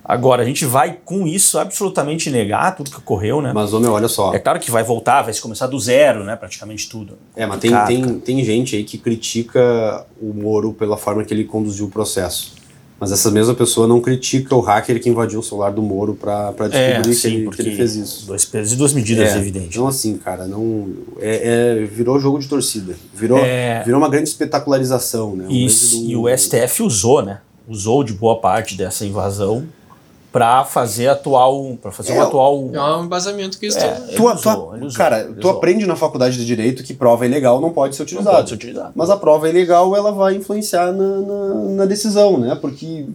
[0.06, 3.54] Agora, a gente vai com isso absolutamente negar tudo que ocorreu, né?
[3.54, 4.34] Mas, homem, olha só.
[4.34, 6.36] É claro que vai voltar, vai se começar do zero, né?
[6.36, 7.18] Praticamente tudo.
[7.36, 11.46] É, mas tem, tem, tem gente aí que critica o Moro pela forma que ele
[11.46, 12.62] conduziu o processo.
[13.00, 16.52] Mas essa mesma pessoa não critica o hacker que invadiu o celular do Moro para
[16.52, 18.26] descobrir é, que, sim, ele, que, ele, fez isso.
[18.26, 19.68] Dois pesos e duas medidas, é, evidente.
[19.70, 20.88] Então, assim, cara, não.
[21.20, 22.96] É, é virou jogo de torcida.
[23.14, 23.84] Virou, é.
[23.84, 25.46] virou uma grande espetacularização, né?
[25.48, 26.10] Um Isso, do...
[26.10, 27.40] E o STF usou, né?
[27.68, 29.66] Usou de boa parte dessa invasão
[30.34, 34.28] para fazer atual para fazer é, um atual é um embasamento que eles é, tu,
[34.28, 37.96] usou, tu, usou, cara tu aprende na faculdade de direito que prova ilegal não pode
[37.96, 38.94] ser utilizada não pode ser utilizado.
[38.96, 42.56] Mas a prova ilegal ela vai influenciar na, na, na, decisão né?
[42.56, 43.06] Porque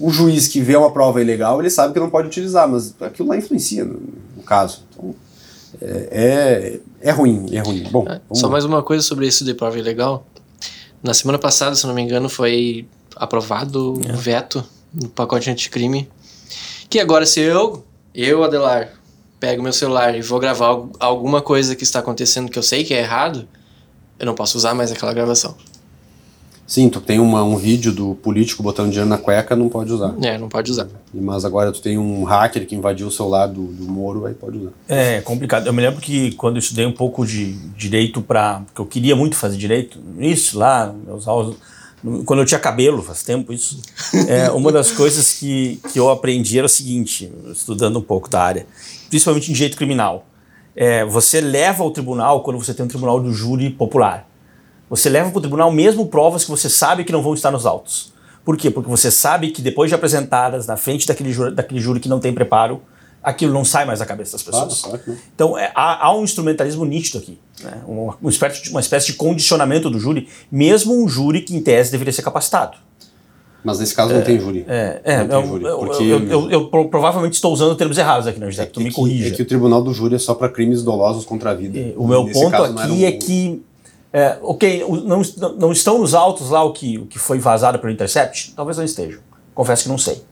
[0.00, 3.28] o juiz que vê uma prova ilegal ele sabe que não pode utilizar mas aquilo
[3.28, 4.00] lá influencia no,
[4.36, 4.82] no caso.
[4.92, 5.14] Então
[5.80, 7.84] é, é, é ruim é ruim.
[7.88, 8.52] Bom é, só lá.
[8.52, 10.26] mais uma coisa sobre isso de prova ilegal.
[11.04, 14.12] Na semana passada se não me engano foi aprovado o é.
[14.12, 16.08] veto no pacote anticrime
[16.88, 18.90] que agora, se eu, eu, Adelar,
[19.38, 22.84] pego meu celular e vou gravar al- alguma coisa que está acontecendo que eu sei
[22.84, 23.46] que é errado,
[24.18, 25.54] eu não posso usar mais aquela gravação.
[26.66, 30.14] Sim, tu tem uma, um vídeo do político botando dinheiro na cueca, não pode usar.
[30.22, 30.86] É, não pode usar.
[31.14, 34.58] Mas agora tu tem um hacker que invadiu o celular do, do Moro, aí pode
[34.58, 34.70] usar.
[34.86, 35.66] É complicado.
[35.66, 38.60] Eu me lembro que quando eu estudei um pouco de direito para.
[38.66, 41.56] Porque eu queria muito fazer direito, isso lá, meus aulas.
[42.24, 43.80] Quando eu tinha cabelo, faz tempo isso.
[44.28, 48.40] É, uma das coisas que, que eu aprendi era o seguinte, estudando um pouco da
[48.42, 48.66] área,
[49.08, 50.26] principalmente em direito criminal.
[50.76, 54.28] É, você leva ao tribunal quando você tem um tribunal do júri popular.
[54.88, 57.66] Você leva para o tribunal mesmo provas que você sabe que não vão estar nos
[57.66, 58.12] autos.
[58.44, 58.70] Por quê?
[58.70, 62.32] Porque você sabe que depois de apresentadas na frente daquele daquele júri que não tem
[62.32, 62.80] preparo,
[63.28, 64.80] aquilo não sai mais da cabeça das pessoas.
[64.82, 65.18] Claro, claro.
[65.34, 67.82] Então é, há, há um instrumentalismo nítido aqui, né?
[67.86, 71.60] uma, uma, espécie de, uma espécie de condicionamento do júri, mesmo um júri que em
[71.60, 72.76] tese deveria ser capacitado.
[73.64, 74.64] Mas nesse caso não tem júri.
[74.68, 77.74] É, é, Não tem eu, júri, eu- porque- eu- eu- eu pro- provavelmente estou usando
[77.74, 78.64] termos errados aqui, né, José?
[78.66, 79.28] tu me É que- corrija.
[79.28, 81.76] É que o tribunal do júri é só para crimes dolosos contra a vida.
[81.78, 83.62] É, O meu Nesse ponto caso, aqui era um- é que,
[84.12, 85.22] é, ok, não-
[85.58, 88.52] não estão nos autos lá o que, o que foi vazado pelo Intercept?
[88.54, 89.20] Talvez não estejam.
[89.54, 90.22] Confesso que não sei.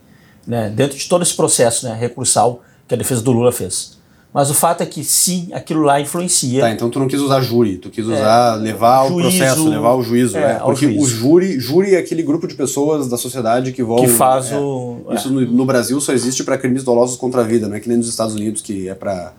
[0.46, 0.70] Né?
[0.70, 3.96] Dentro de todo esse processo né, recursal que a defesa do Lula fez.
[4.34, 6.60] Mas o fato é que sim, aquilo lá influencia.
[6.60, 9.08] Tá, então tu não quis usar júri, tu quis usar, levar ao É.
[9.08, 10.60] Juízo, processo, levar ao juízo, é, né?
[10.62, 11.00] Porque juízo.
[11.00, 13.96] o júri, júri é aquele grupo de pessoas da sociedade que vão...
[13.96, 17.44] Que faz é, o- Isso no, no Brasil só existe para crimes dolosos contra a
[17.44, 19.32] vida, não é que nem nos Estados Unidos que é para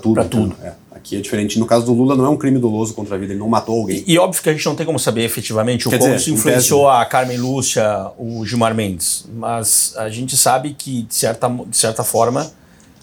[0.00, 0.14] tudo.
[0.14, 0.56] Pra então, tudo.
[0.62, 0.74] é.
[0.92, 1.58] Aqui é diferente.
[1.58, 3.80] No caso do Lula não é um crime doloso contra a vida, ele não matou
[3.80, 4.04] alguém.
[4.06, 6.30] E óbvio que a gente não tem como saber efetivamente o Quer como dizer, isso
[6.38, 9.24] influenciou a Carmen Lúcia, o Gilmar Mendes.
[9.36, 12.48] Mas a gente sabe que, de certa, de certa forma,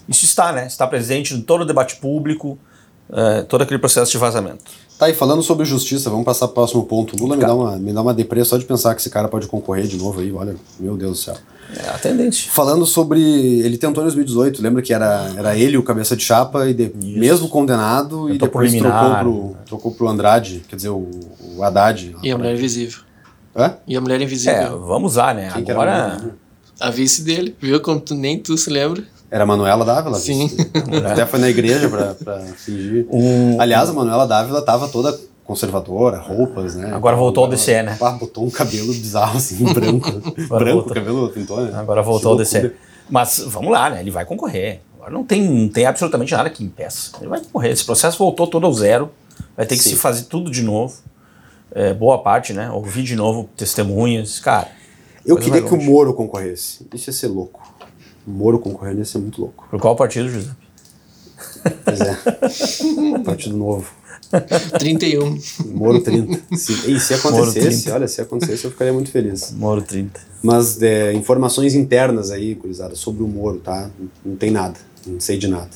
[0.07, 0.67] isso está, né?
[0.67, 2.57] Está presente em todo o debate público,
[3.11, 4.63] eh, todo aquele processo de vazamento.
[4.97, 7.15] Tá, e falando sobre justiça, vamos passar pro próximo ponto.
[7.17, 9.47] Lula me dá, uma, me dá uma depressa só de pensar que esse cara pode
[9.47, 11.35] concorrer de novo aí, olha, meu Deus do céu.
[11.75, 12.51] É a tendência.
[12.51, 13.19] Falando sobre.
[13.21, 16.91] Ele tentou em 2018, lembra que era, era ele o cabeça de chapa, e de-
[16.95, 19.23] mesmo condenado, e Tentou por depois trocou liminar.
[19.23, 21.09] pro, trocou pro Andrade, quer dizer, o,
[21.55, 22.15] o Haddad.
[22.21, 22.99] E a Mulher Invisível.
[23.55, 23.75] Hã?
[23.87, 24.85] E a Mulher É, Invisível.
[24.85, 25.49] vamos lá, né?
[25.53, 26.35] Quem o Agora.
[26.79, 27.79] A vice dele, viu?
[27.81, 29.03] Como tu, nem tu se lembra.
[29.33, 30.19] Era a Manuela Dávila?
[30.19, 30.47] Sim.
[31.11, 33.07] Até foi na igreja pra, pra fingir.
[33.09, 36.93] O- Aliás, a Manuela Dávila tava toda conservadora, roupas, né?
[36.93, 37.97] Agora voltou ao DCE, né?
[37.99, 40.11] Pá, botou um cabelo bizarro, assim, branco.
[40.11, 40.93] branco, voltou.
[40.93, 41.71] cabelo pintou, né?
[41.75, 42.37] Agora voltou ao.
[42.37, 42.73] DC.
[43.09, 44.01] Mas vamos lá, né?
[44.01, 44.81] Ele vai concorrer.
[44.97, 47.13] Agora não tem, não tem absolutamente nada que impeça.
[47.19, 47.71] Ele vai concorrer.
[47.71, 49.09] Esse processo voltou todo ao zero.
[49.57, 49.89] Vai ter que Sim.
[49.89, 50.93] se fazer tudo de novo.
[51.73, 52.69] É, boa parte, né?
[52.69, 54.39] Ouvir de novo testemunhas.
[54.39, 54.67] Cara,
[55.25, 55.81] Eu queria que o.
[55.81, 56.85] Moro concorresse.
[56.93, 57.62] Isso ia ser louco.
[58.25, 59.67] Moro concorrendo ia ser muito louco.
[59.69, 60.51] por qual partido, José?
[61.85, 62.17] Pois é.
[63.25, 63.89] Partido Novo.
[64.79, 65.37] 31.
[65.67, 66.55] Moro 30.
[66.57, 67.93] Se, e se acontecesse, 30.
[67.93, 69.51] olha, se acontecesse, eu ficaria muito feliz.
[69.51, 70.19] Moro 30.
[70.41, 73.89] Mas é, informações internas aí, gurizada, sobre o Moro, tá?
[74.25, 74.75] Não tem nada.
[75.05, 75.69] Não sei de nada.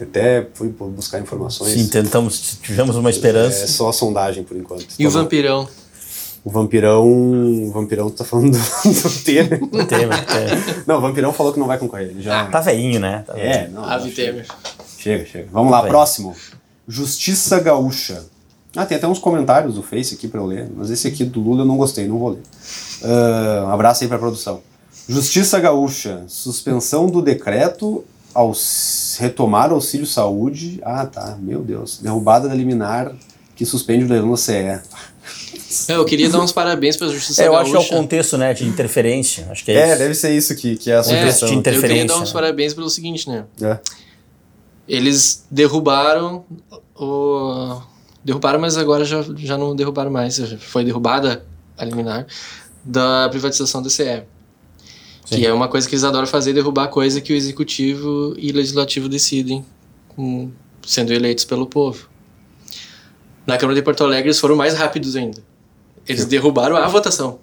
[0.00, 1.72] Até fui buscar informações.
[1.72, 3.66] Sim, tentamos, tivemos uma É esperança.
[3.66, 4.86] só a sondagem por enquanto.
[4.98, 5.18] E o Tá.
[5.18, 5.68] Vampirão.
[6.48, 7.06] O Vampirão.
[7.06, 8.58] O Vampirão tá falando do,
[8.90, 9.60] do Temer.
[9.86, 10.82] Temer, é.
[10.86, 12.08] Não, o Vampirão falou que não vai concorrer.
[12.08, 12.46] Ele já.
[12.46, 13.22] Tá veinho, né?
[13.26, 13.72] Tá É, velhinho.
[13.74, 13.84] não.
[13.84, 14.10] Ave.
[14.12, 14.46] Temer.
[14.98, 15.48] Chega, chega.
[15.52, 15.90] Vamos lá, Vai.
[15.90, 16.34] próximo.
[16.88, 18.24] Justiça Gaúcha.
[18.74, 21.40] Ah, tem até uns comentários do Face aqui pra eu ler, mas esse aqui do
[21.40, 22.42] Lula eu não gostei, não vou ler.
[23.04, 24.62] Ah, um abraço aí pra produção.
[25.06, 26.22] Justiça Gaúcha.
[26.28, 28.52] Suspensão do decreto ao
[29.18, 30.80] retomar auxílio saúde.
[30.82, 31.36] Ah, tá.
[31.38, 31.98] Meu Deus.
[32.00, 33.12] Derrubada da liminar
[33.54, 34.80] que suspende o leilão da CE.
[35.88, 37.96] Eu queria dar uns parabéns pra Justiça É, eu acho que é o Gaúcha.
[37.96, 39.46] contexto, né, de interferência.
[39.50, 39.98] Acho que é, É, isso.
[39.98, 41.48] deve ser isso que, que é a É, sugestão.
[41.48, 42.32] de eu interferência, queria dar uns né?
[42.32, 43.44] parabéns pelo seguinte, né?
[43.60, 43.78] É.
[44.88, 46.44] Eles derrubaram
[46.96, 47.80] o.
[48.24, 50.36] Derrubaram, mas agora já, já não derrubaram mais.
[50.36, 51.44] Já foi derrubada
[51.76, 52.26] a liminar
[52.84, 54.22] da privatização da CE.
[55.26, 55.36] Sim.
[55.36, 58.54] Que é uma coisa que eles adoram fazer, derrubar coisa que o executivo e o
[58.54, 59.64] legislativo decidem,
[60.08, 60.50] com-
[60.86, 62.08] sendo eleitos pelo povo.
[63.46, 65.42] Na Câmara de Porto Alegre eles foram mais rápidos ainda.
[66.08, 67.38] Eles derrubaram a votação.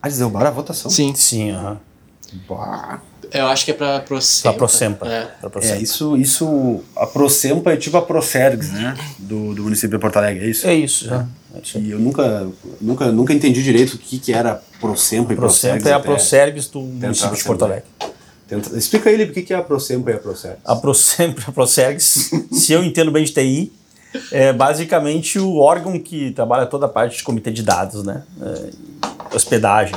[0.00, 0.90] Ah, eles derrubaram a votação?
[0.90, 1.14] Sim.
[1.14, 1.78] Sim, aham.
[3.32, 4.50] Eu acho que é pra Procempa.
[4.50, 5.06] Pra Procempa.
[5.08, 5.24] É.
[5.40, 5.76] Pra Procempa.
[5.76, 6.80] É, isso, isso.
[6.96, 8.96] A Procempa é tipo a Procergs, né?
[9.18, 10.66] Do, do município de Porto Alegre, é isso?
[10.66, 11.26] É isso, é.
[11.54, 11.78] É.
[11.78, 12.48] E eu nunca,
[12.80, 15.82] nunca, nunca entendi direito o que, que era Procempa e Procergs.
[15.82, 17.64] Procempa é a Procergs do município de Porto.
[17.64, 17.84] Alegre.
[18.46, 20.60] tenta- Explica ele o que, que é a Procempa e a Procergs.
[20.64, 23.72] A Procempa, a Procergs, se eu entendo bem de TI,
[24.32, 28.22] é basicamente o órgão que trabalha toda a parte de comitê de dados, né?
[28.40, 28.70] É,
[29.34, 29.94] hospedagem.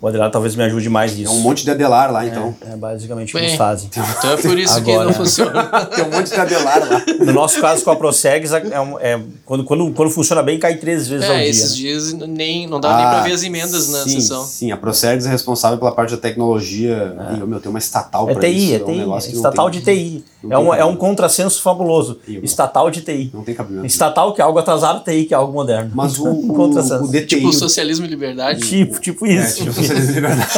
[0.00, 1.32] O Adelar talvez me ajude mais É nisso.
[1.32, 2.54] um monte de Adelar lá, então.
[2.60, 3.88] É basicamente o que eles fazem.
[3.90, 5.62] Então é por isso que Agora- não funciona.
[5.96, 7.02] Tem um monte de Adelar lá.
[7.24, 10.74] No nosso caso, com a Procergs, é, um- é- quando, quando, quando funciona bem, cai
[10.76, 11.48] três vezes ao É, dia.
[11.48, 11.76] esses né?
[11.76, 14.44] dias nem, não dava nem pra ver as emendas na Ah, sim, sessão.
[14.44, 17.16] Sim, a Procergs é responsável pela parte da tecnologia.
[17.38, 18.74] Ih, meu, tem uma estatal É pra TI, isso.
[18.74, 20.24] é um TI, negócio é que não estatal tem- de TI.
[20.50, 22.18] É um, é um contrassenso fabuloso.
[22.26, 23.30] E o- Estatal de TI.
[23.32, 23.86] Não tem cabimento.
[23.86, 25.90] Estatal que é algo atrasado, TI que é algo moderno.
[25.94, 27.04] Mas o, Um o, contrassenso.
[27.04, 27.26] o DTI...
[27.26, 28.60] Tipo, socialismo e liberdade.
[28.60, 29.56] Tipo, tipo É, isso.
[29.58, 30.52] tipo, socialismo e liberdade.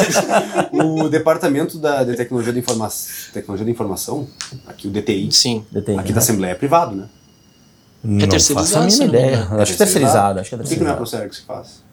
[0.73, 2.89] o Departamento da, de Tecnologia da, Informa
[3.33, 4.27] Tecnologia da Informação,
[4.67, 5.65] aqui o DTI, Sim.
[5.71, 6.13] DTI, aqui né?
[6.13, 7.05] da Assembleia é privado, né?
[8.03, 9.47] Não terceirizado, faço a se mínima não ideia.
[9.61, 10.39] Acho que é terceirizado.
[10.39, 10.97] Acho que é Por que, que não é a terceirizado.
[10.97, 11.87] Procergs que faz?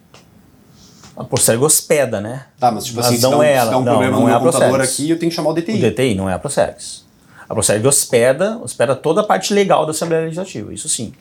[1.16, 2.44] A Procerg hospeda, né?
[2.58, 3.92] Tá, mas tipo Mas assim, se não dá um, é se ela, dá um não,
[3.92, 5.74] problema não no é meu a computador aqui, eu tenho que chamar o DTI.
[5.78, 7.03] O DTI não é a Procergs.
[7.48, 11.12] A Procerg hospeda, hospeda toda a parte legal da Assembleia Legislativa, isso sim.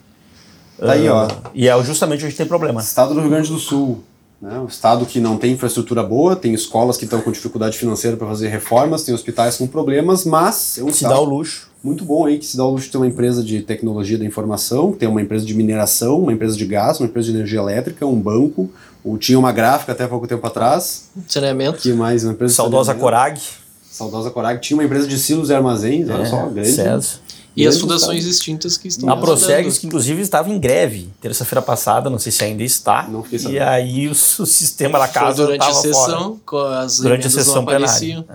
[0.79, 1.27] Tá aí, ó.
[1.53, 2.81] E é justamente onde a gente tem problema.
[2.81, 4.03] Estado do Rio Grande do Sul.
[4.41, 4.59] Né?
[4.59, 8.27] Um estado que não tem infraestrutura boa, tem escolas que estão com dificuldade financeira para
[8.27, 11.69] fazer reformas, tem hospitais com problemas, mas é um Se dá o luxo.
[11.81, 14.25] muito bom aí que se dá o luxo de ter uma empresa de tecnologia da
[14.25, 18.05] informação, tem uma empresa de mineração, uma empresa de gás, uma empresa de energia elétrica,
[18.05, 18.69] um banco,
[19.01, 21.77] ou tinha uma gráfica até pouco tempo atrás, Saneamento.
[21.77, 22.93] que mais uma empresa de Saudosa.
[22.93, 23.39] Corag.
[23.93, 26.71] Saudosa Corag, tinha uma empresa de silos e armazéns, olha É, só, grande.
[26.71, 27.19] César.
[27.55, 28.31] E as fundações estado.
[28.31, 29.15] extintas que estão A.
[29.15, 33.07] Procergs, que inclusive estava em greve terça-feira passada, não sei se ainda está.
[33.07, 33.61] Não fiquei e sabendo.
[33.61, 35.81] aí o, o sistema da Foi casa durante a fora.
[35.81, 37.85] sessão, com as Durante a sessão plenária.
[37.85, 38.25] apareciam.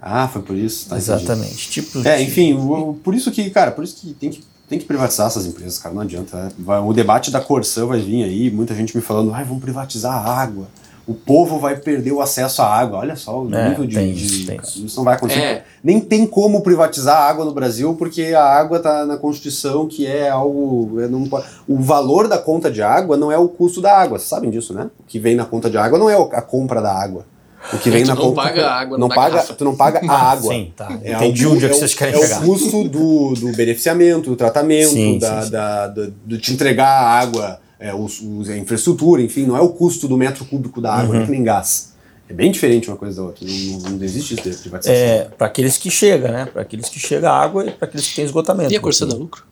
[0.00, 0.88] Ah, foi por isso.
[0.88, 0.96] Tá.
[0.96, 1.68] Exatamente.
[1.70, 4.86] Tipo, É, enfim, o- por isso que, cara, por isso que tem que, tem que
[4.86, 6.34] privatizar essas empresas, cara, não adianta.
[6.44, 6.52] né?
[6.58, 10.14] Vai- o debate da Corsã vai vir aí, muita gente me falando, ai, vamos privatizar
[10.14, 10.66] a água.
[11.08, 12.98] O povo vai perder o acesso à água.
[12.98, 13.94] Olha só o É, nível de.
[13.96, 14.84] tem de- isso, tem isso.
[14.84, 15.40] isso não vai acontecer.
[15.40, 15.64] É.
[15.82, 20.06] Nem tem como privatizar a água no Brasil, porque a água tá na Constituição, que
[20.06, 21.00] é algo.
[21.00, 21.26] é, não
[21.66, 24.18] o valor da conta de água não é o custo da água.
[24.18, 24.90] Vocês sabem disso, né?
[25.00, 27.24] O que vem na conta de água não é a compra da água.
[27.72, 28.42] O que É, vem tu na não conta.
[28.42, 29.54] paga a água não paga, garrafa.
[29.54, 30.52] Tu não paga a água.
[30.52, 30.88] Sim, tá.
[31.02, 32.42] É Entendi algo- onde é que o- vocês querem é chegar.
[32.42, 35.50] o custo do, do beneficiamento, do tratamento, Sim, da, sim, sim.
[35.52, 39.60] Da, da- do te entregar a água, é, os, os- a infraestrutura, enfim, não é
[39.60, 41.00] o custo do metro cúbico da Uhum.
[41.00, 41.92] água, não é que nem gás.
[42.28, 43.46] É bem diferente uma coisa da outra.
[43.46, 44.92] Não, não, não existe isso de privatização.
[45.02, 46.44] É, para aqueles que chegam, né?
[46.46, 48.70] Para aqueles que chega água e para aqueles que têm esgotamento.
[48.72, 49.44] E a Corsã dá lucro?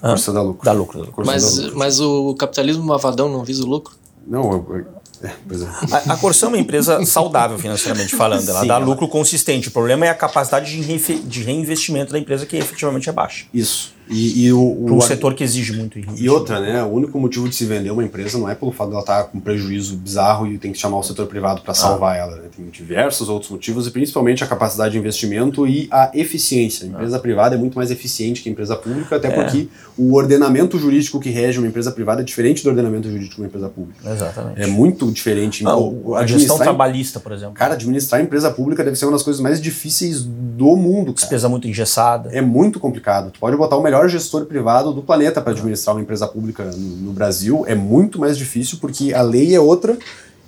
[0.00, 0.60] Da lucro.
[0.64, 0.98] Dá lucro.
[1.00, 1.24] dá lucro.
[1.24, 1.78] Da Mas, lucro.
[1.78, 3.96] mas o capitalismo malvadão não visa o lucro?
[4.26, 4.86] Não, eu, eu-
[5.28, 5.66] é, pois é.
[5.90, 8.46] A, a Corsã é uma empresa saudável financeiramente falando.
[8.48, 9.68] Ela Sim, dá ela- lucro consistente.
[9.68, 13.46] O problema é a capacidade de reinvestimento da empresa que efetivamente é baixa.
[13.54, 13.93] Isso.
[14.08, 16.82] E, e o, o- Para um setor que exige muito E outra, né?
[16.82, 19.40] O único motivo de se vender uma empresa não é pelo fato dela estar com
[19.40, 22.36] prejuízo bizarro e tem que chamar o setor privado para salvar ela.
[22.36, 22.42] Né?
[22.54, 26.86] Tem diversos outros motivos e principalmente a capacidade de investimento e a eficiência.
[26.86, 30.78] A empresa privada é muito mais eficiente que a empresa pública, até porque o ordenamento
[30.78, 34.10] jurídico que rege uma empresa privada é diferente do ordenamento jurídico de uma empresa pública.
[34.10, 34.60] Exatamente.
[34.60, 35.64] É muito diferente.
[35.66, 37.54] Ah, O- o- a gestão trabalhista, por exemplo.
[37.54, 41.20] Cara, administrar empresa pública deve ser uma das coisas mais difíceis do mundo, cara.
[41.26, 42.30] Despesa muito engessada.
[42.32, 43.30] É muito complicado.
[43.30, 46.96] Tu pode botar o melhor gestor privado do planeta para administrar uma empresa pública no,
[46.96, 47.64] no Brasil.
[47.66, 49.96] É muito mais difícil porque a lei é outra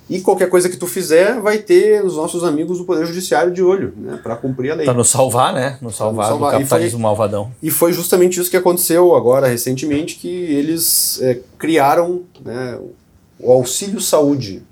[0.09, 3.61] e qualquer coisa que tu fizer vai ter os nossos amigos do Poder Judiciário de
[3.61, 4.85] olho, né, para cumprir a lei.
[4.85, 5.77] Para nos salvar, né?
[5.81, 6.51] Nos salvar, salvar.
[6.51, 7.51] do E capitalismo malvadão.
[7.61, 12.79] E foi justamente isso que aconteceu agora recentemente que eles é, criaram né,
[13.39, 14.63] o auxílio saúde.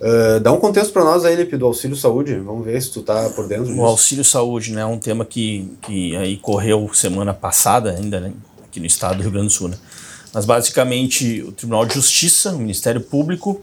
[0.00, 2.34] Ah, dá um contexto para nós aí, Lipe, do auxílio saúde.
[2.34, 3.78] Vamos ver se tu tá por dentro disso.
[3.80, 8.32] O auxílio saúde, né, é um tema que, que aí correu semana passada ainda, né,
[8.64, 9.76] aqui no estado do Rio Grande do Sul, né?
[10.34, 13.62] Mas basicamente o Tribunal de Justiça, o Ministério Público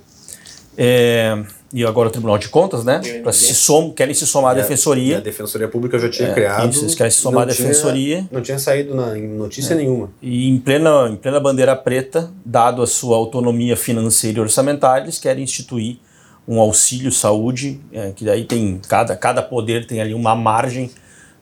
[0.76, 1.38] é,
[1.72, 4.60] e agora o Tribunal de Contas, né, pra se som, querem se somar à E
[4.60, 5.22] a defensoria.
[5.22, 6.70] Defensoria Pública já tinha É, criado.
[6.72, 8.28] isso, eles querem se somar à não tinha- defensoria.
[8.32, 10.10] não tinha saído na, em notícia nenhuma.
[10.20, 15.20] E em plena, em plena bandeira preta, dado a sua autonomia financeira e orçamentária, eles
[15.20, 15.98] querem instituir
[16.48, 20.90] um auxílio saúde, é, que daí tem cada, cada poder tem ali uma margem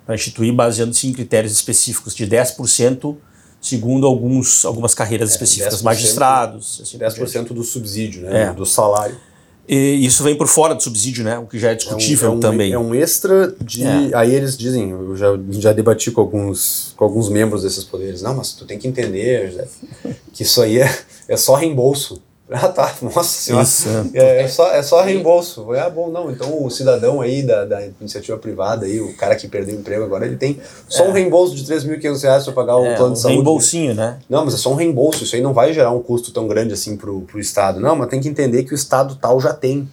[0.06, 3.16] para instituir, baseando-se em critérios específicos de 10%,
[3.60, 6.80] segundo alguns, algumas carreiras específicas, 10%, magistrados.
[6.84, 7.20] Assim, diante.
[7.22, 8.44] 10% do subsídio, né?
[8.44, 8.54] É.
[8.54, 9.16] Do salário.
[9.68, 11.38] E isso vem por fora do subsídio, né?
[11.38, 12.74] O que já é É um- discutível é um, também.
[12.74, 13.84] É um extra de.
[13.86, 14.10] É.
[14.16, 18.22] Aí eles dizem, eu já, já debati com alguns, com alguns membros desses poderes.
[18.22, 19.68] Não, mas tu tem que entender, José,
[20.34, 22.22] que isso aí é, é só reembolso.
[22.54, 22.94] Ah, tá.
[23.02, 23.64] Nossa senhora.
[23.64, 25.72] Isso, É, é só, é só reembolso.
[25.74, 26.30] Ah, bom, não.
[26.30, 30.04] Então o cidadão aí da, da iniciativa privada, aí, o cara que perdeu o emprego
[30.04, 30.60] agora, ele tem
[30.90, 33.36] só um reembolso de 3.500 reais para pagar o É, plano um de saúde.
[33.36, 34.20] reembolsinho, né?
[34.30, 35.24] Não, mas é só um reembolso.
[35.24, 37.80] Isso aí não vai gerar um custo tão grande assim pro, pro Estado.
[37.80, 39.88] Não, mas tem que entender que o Estado tal já tem.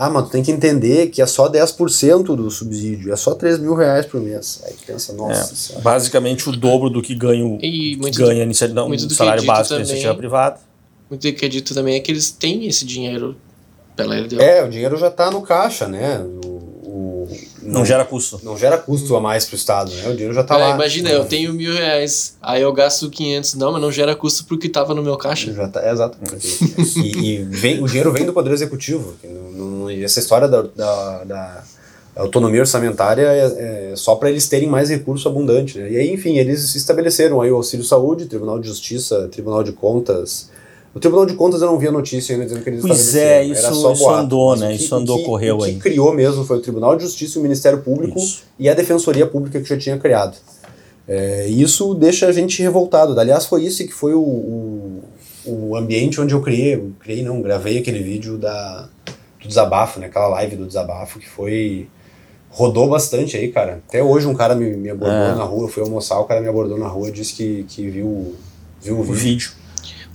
[0.00, 3.58] Ah, mas tu tem que entender que é só 10% do subsídio, é só 3
[3.58, 4.60] mil reais por mês.
[4.64, 5.82] Aí tu pensa, nossa É, senhora.
[5.82, 9.12] basicamente o dobro do que ganha o, E muito ganha a iniciativa, um do que
[9.14, 10.67] salário é básico da iniciativa privada.
[11.10, 13.36] Muito do que é dito também é que eles têm esse dinheiro
[13.96, 14.40] pela LDO.
[14.40, 16.18] É, o dinheiro já tá no caixa, né?
[16.20, 16.48] O,
[16.84, 17.28] o-
[17.62, 18.40] Não gera custo.
[18.42, 20.08] não gera custo a mais pro Estado, né?
[20.08, 20.74] O dinheiro já tá É, lá.
[20.74, 23.54] imagina, eu tenho mil reais, aí eu gasto 500.
[23.54, 25.52] Não, mas não gera custo porque tava no meu caixa.
[25.52, 26.16] Já tá, é, exato.
[26.96, 29.14] e e vem, o dinheiro vem do Poder Executivo.
[29.20, 31.64] que não- não- essa história da, da, da,
[32.16, 35.78] autonomia orçamentária é, é só para eles terem mais recurso abundante.
[35.78, 35.92] Né?
[35.92, 40.50] E aí, enfim, eles estabeleceram aí o auxílio saúde, Tribunal de Justiça, Tribunal de Contas.
[40.98, 43.44] O Tribunal de Contas eu não vi a notícia ainda dizendo que eles pois é,
[43.44, 44.70] isso, Era só isso andou, né?
[44.70, 45.70] Que, isso andou, que, correu o aí.
[45.70, 48.42] O que criou mesmo foi o Tribunal de Justiça, o Ministério Público isso.
[48.58, 50.36] e a Defensoria Pública que já tinha criado.
[51.06, 53.18] É, isso deixa a gente revoltado.
[53.18, 55.02] Aliás, foi isso que foi o, o,
[55.46, 58.88] o ambiente onde eu criei, eu criei não, gravei aquele vídeo da,
[59.40, 60.06] do desabafo, né?
[60.06, 61.86] Aquela live do desabafo que foi
[62.50, 63.80] rodou bastante aí, cara.
[63.88, 65.34] Até hoje um cara me, me abordou é.
[65.36, 67.88] na rua, eu fui almoçar, o cara me abordou na rua e disse que, que
[67.88, 68.34] viu,
[68.82, 69.16] viu o vídeo.
[69.16, 69.67] vídeo.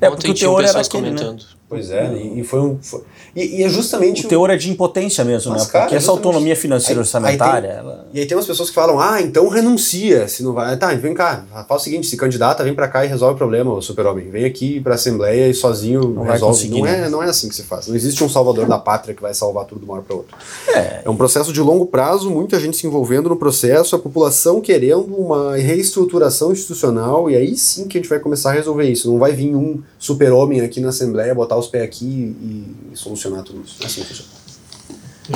[0.06, 1.38] É, porque o teor era aquele, né?
[1.74, 2.78] Pois é, e, e foi um.
[2.80, 3.02] Foi,
[3.36, 4.26] e, e, é justamente.
[4.26, 5.72] O teor é de impotência mesmo, Mas, né?
[5.72, 7.70] Cara, Porque essa autonomia financeira aí, orçamentária.
[7.70, 8.08] Aí tem, ela...
[8.14, 10.78] E aí tem umas pessoas que falam, ah, então renuncia, se não vai.
[10.78, 13.74] Tá, vem cá, faz o seguinte, se candidata, vem pra cá e resolve o problema,
[13.74, 14.30] o super-homem.
[14.30, 16.70] Vem aqui pra Assembleia e sozinho não resolve.
[16.70, 17.88] Não é, não é assim que se faz.
[17.88, 20.38] Não existe um salvador da pátria que vai salvar tudo de uma hora pra outra.
[20.68, 21.02] É.
[21.06, 25.16] é um processo de longo prazo, muita gente se envolvendo no processo, a população querendo
[25.16, 29.10] uma reestruturação institucional, e aí sim que a gente vai começar a resolver isso.
[29.10, 33.42] Não vai vir um super-homem aqui na Assembleia, botar os pés aqui e, e solucionar
[33.42, 33.82] tudo isso.
[33.82, 34.30] É assim funciona.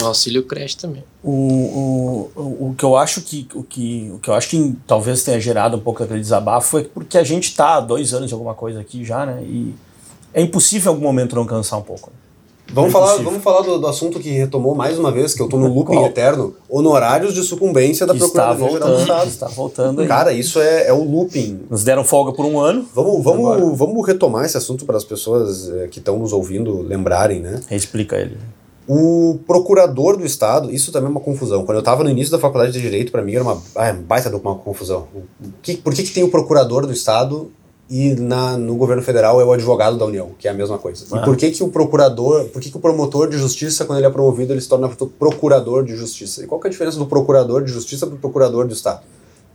[0.02, 1.06] O auxílio creche também.
[1.24, 5.24] O, o, o, que eu acho que o que, o que eu acho que talvez
[5.24, 8.34] tenha gerado um pouco aquele desabafo foi porque a gente está há dois anos de
[8.34, 9.42] alguma coisa aqui já, né?
[9.44, 9.74] E
[10.34, 12.12] é impossível em algum momento não cansar um pouco.
[12.72, 15.46] Vamos, é falar, vamos falar do, do, assunto que retomou mais uma vez, que eu
[15.46, 16.06] estou no looping Qual?
[16.06, 19.28] eterno, honorários de sucumbência da Procuradoria Geral do Estado.
[19.28, 20.08] Está voltando aí.
[20.08, 21.62] Cara, isso é, é o looping.
[21.70, 22.86] Nos deram folga por um ano.
[22.94, 27.40] Vamos, vamos, vamos retomar esse assunto para as pessoas é, que estão nos ouvindo lembrarem,
[27.40, 27.62] né?
[27.72, 28.38] Explica ele.
[28.88, 31.66] O procurador do Estado, isso também é uma confusão.
[31.66, 34.30] Quando eu estava no início da faculdade de Direito, para mim era uma ah, baita
[34.30, 35.08] de uma confusão.
[35.62, 37.52] Que, por que, que tem o procurador do Estado
[37.90, 41.06] e na, no governo federal é o advogado da União, que é a mesma coisa.
[41.12, 41.18] Ah.
[41.18, 44.08] E por que, que o procurador, por que, que o promotor de justiça, quando ele
[44.08, 46.44] é promovido, ele se torna procurador de justiça?
[46.44, 49.02] E qual que é a diferença do procurador de justiça para o procurador do Estado?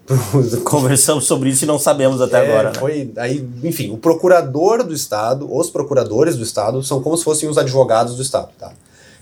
[0.64, 2.70] Conversamos sobre isso e não sabemos até é, agora.
[2.70, 2.78] Né?
[2.78, 7.48] Foi, aí, enfim, o procurador do Estado, os procuradores do Estado, são como se fossem
[7.48, 8.48] os advogados do Estado.
[8.58, 8.72] Tá?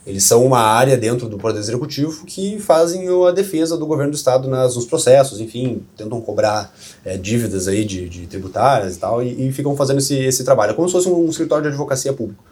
[0.07, 4.17] Eles são uma área dentro do Poder Executivo que fazem a defesa do governo do
[4.17, 9.23] Estado nas, nos processos, enfim, tentam cobrar é, dívidas aí de, de, tributárias e tal,
[9.23, 10.71] e, e, ficam fazendo esse, esse trabalho.
[10.73, 12.43] É como se fosse um, um escritório de advocacia público.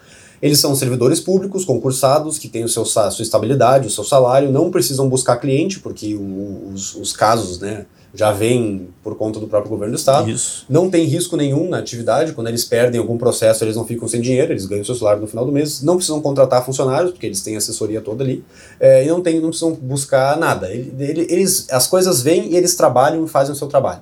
[0.41, 4.71] Eles são servidores públicos, concursados, que têm o seu, sua estabilidade, o seu salário, não
[4.71, 7.87] precisam buscar cliente, porque os, os casos, né,
[8.19, 10.29] já vem por conta do próprio governo do estado.
[10.29, 10.67] Isso.
[10.69, 12.33] Não tem risco nenhum na atividade.
[12.33, 15.29] Quando eles perdem algum processo, eles não ficam sem dinheiro, eles ganham seu salário no
[15.29, 15.83] final do mês.
[15.83, 18.45] Não precisam contratar funcionários, porque eles têm assessoria toda ali.
[18.81, 20.69] É, e não, tem, não precisam buscar nada.
[20.69, 24.01] Eles, as coisas vêm e eles trabalham e fazem o seu trabalho.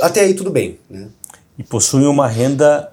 [0.00, 0.78] Até aí tudo bem.
[0.88, 1.08] Né?
[1.58, 2.92] E possuem uma renda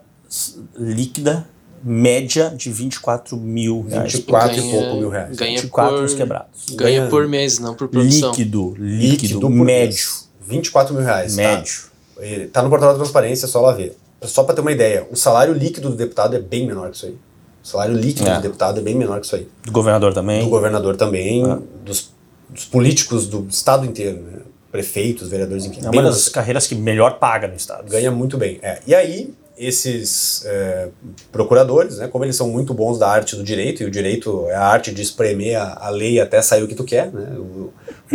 [0.75, 1.47] líquida
[1.83, 4.13] média de 24 mil reais.
[4.13, 5.35] 24 ganha, e pouco mil reais.
[5.35, 6.65] Ganha 24 por, quebrados.
[6.69, 8.31] Ganha, ganha por mês, não por produção.
[8.31, 9.65] Líquido, líquido, líquido médio.
[9.65, 10.29] Mês.
[10.47, 11.35] 24 mil reais.
[11.35, 11.41] Tá?
[11.41, 11.83] Médio.
[12.15, 12.21] Tá,
[12.53, 13.97] tá no portal da transparência, é só lá ver.
[14.21, 17.05] Só para ter uma ideia, o salário líquido do deputado é bem menor que isso
[17.07, 17.17] aí.
[17.63, 18.35] O salário líquido é.
[18.35, 19.47] do deputado é bem menor que isso aí.
[19.63, 20.43] Do governador também?
[20.43, 21.57] Do governador também, é.
[21.83, 22.11] dos,
[22.49, 24.39] dos, políticos do estado inteiro, né?
[24.71, 25.81] prefeitos, vereadores, enfim.
[25.83, 27.89] É uma das carreiras que melhor paga no estado.
[27.89, 28.59] Ganha muito bem.
[28.61, 28.79] É.
[28.87, 30.89] E aí, esses é,
[31.31, 34.55] procuradores, né, como eles são muito bons da arte do direito, e o direito é
[34.55, 37.71] a arte de espremer a, a lei até sair o que tu quer, né, o,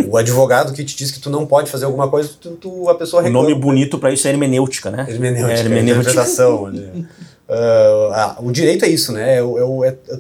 [0.09, 2.95] o, advogado que te diz que tu não pode fazer alguma coisa, tu, tu a
[2.95, 3.47] pessoa reclama.
[3.47, 5.07] O nome bonito para isso é hermenêutica, né?
[5.09, 6.11] Hermenêutica, é, hermenêutica.
[6.11, 6.65] interpretação.
[7.49, 10.19] uh, ah, o direito é isso, né, é, é, é,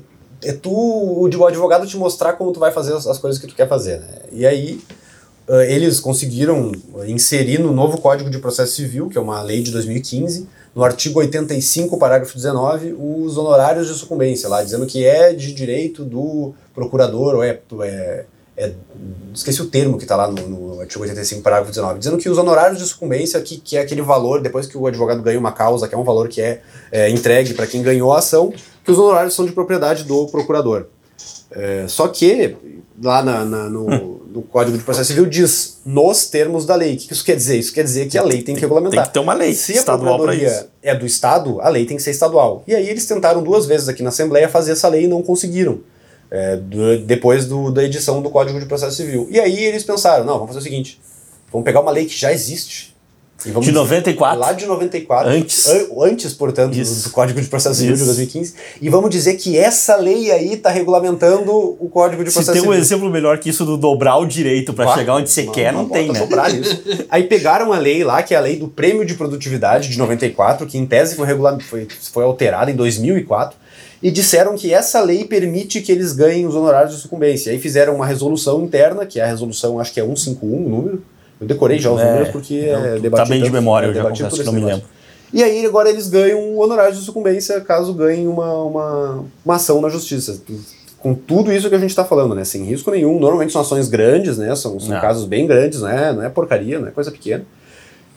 [0.50, 3.57] é tu, o advogado te mostrar como tu vai fazer as, as coisas que tu
[3.57, 4.81] quer fazer, né, e aí
[5.48, 6.70] uh, eles conseguiram
[7.09, 10.46] inserir no novo Código de Processo Civil, que é uma lei de 2015,
[10.78, 16.04] no artigo 85, parágrafo 19, os honorários de sucumbência, lá dizendo que é de direito
[16.04, 18.24] do procurador, ou é, é,
[18.56, 18.72] é
[19.34, 22.38] esqueci o termo que está lá no, no, artigo 85, parágrafo 19, dizendo que os
[22.38, 25.88] honorários de sucumbência, que, que é aquele valor, depois que o advogado ganha uma causa,
[25.88, 26.62] que é um valor que é,
[26.92, 30.86] é entregue para quem ganhou a ação, que os honorários são de propriedade do procurador.
[31.51, 32.57] É, só que
[33.03, 34.21] lá na, na, no, hum.
[34.33, 36.94] no, Código de Processo Civil diz nos termos da lei.
[36.94, 37.59] O que isso quer dizer?
[37.59, 39.05] Isso quer dizer que a lei tem que regulamentar.
[39.05, 40.69] Tem que ter uma lei Se estadual para isso.
[40.83, 42.63] é do Estado, a lei tem que ser estadual.
[42.67, 45.81] E aí eles tentaram duas vezes aqui na Assembleia fazer essa lei e não conseguiram.
[46.31, 49.27] É, do, depois do, da edição do Código de Processo Civil.
[49.31, 51.01] E aí eles pensaram, não, vamos fazer o seguinte,
[51.51, 52.94] vamos pegar uma lei que já existe,
[53.60, 54.40] de 94?
[54.40, 55.30] Lá de 94.
[55.30, 55.66] Antes.
[55.68, 58.54] An antes, portanto, do, do, Código de Processo Civil de 2015.
[58.82, 62.62] E vamos dizer que essa lei aí está regulamentando o Código de Processo Civil.
[62.62, 65.44] Se tem um exemplo melhor que isso do dobrar o direito para chegar onde você
[65.44, 66.18] quer, não, tem, né?
[66.18, 66.82] Dobrar isso.
[67.08, 70.66] aí pegaram a lei lá, que é a lei do Prêmio de Produtividade de 94,
[70.66, 71.26] que em tese foi,
[71.60, 73.56] foi, foi alterada em 2004
[74.02, 77.52] e disseram que essa lei permite que eles ganhem os honorários de sucumbência.
[77.52, 81.02] Aí fizeram uma resolução interna, que é a resolução, acho que é 151 o número.
[81.40, 83.90] Eu decorei já os É, números porque não, é, tá debati bem de memória, é,
[83.90, 84.84] eu já confesso que não me lembro.
[85.32, 89.88] E aí agora eles ganham honorários de sucumbência caso ganhem uma, uma, uma ação na
[89.88, 90.40] justiça.
[90.98, 92.44] Com tudo isso que a gente está falando, né?
[92.44, 93.20] Sem risco nenhum.
[93.20, 94.54] Normalmente são ações grandes, né?
[94.56, 95.00] São, são Não.
[95.00, 96.12] casos bem grandes, né?
[96.12, 97.44] Não é porcaria, não é coisa pequena.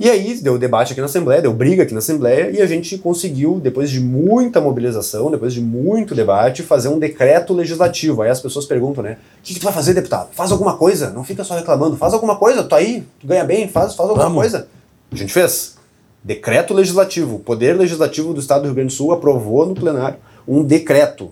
[0.04, 2.98] E aí deu debate aqui na Assembleia, deu briga aqui na Assembleia e a gente
[2.98, 8.22] conseguiu, depois de muita mobilização, depois de muito debate, fazer um decreto legislativo.
[8.24, 9.18] Aí as pessoas perguntam, né?
[9.40, 10.30] O que, que tu vai fazer, deputado?
[10.34, 11.98] Faz alguma coisa, não fica só reclamando.
[11.98, 14.40] Faz alguma coisa, tu aí, tu ganha bem, faz, faz alguma Vamos.
[14.42, 14.68] coisa.
[15.12, 15.76] A gente fez.
[16.24, 17.36] Decreto legislativo.
[17.36, 21.32] O Poder Legislativo do Estado do Rio Grande do Sul aprovou no plenário um decreto.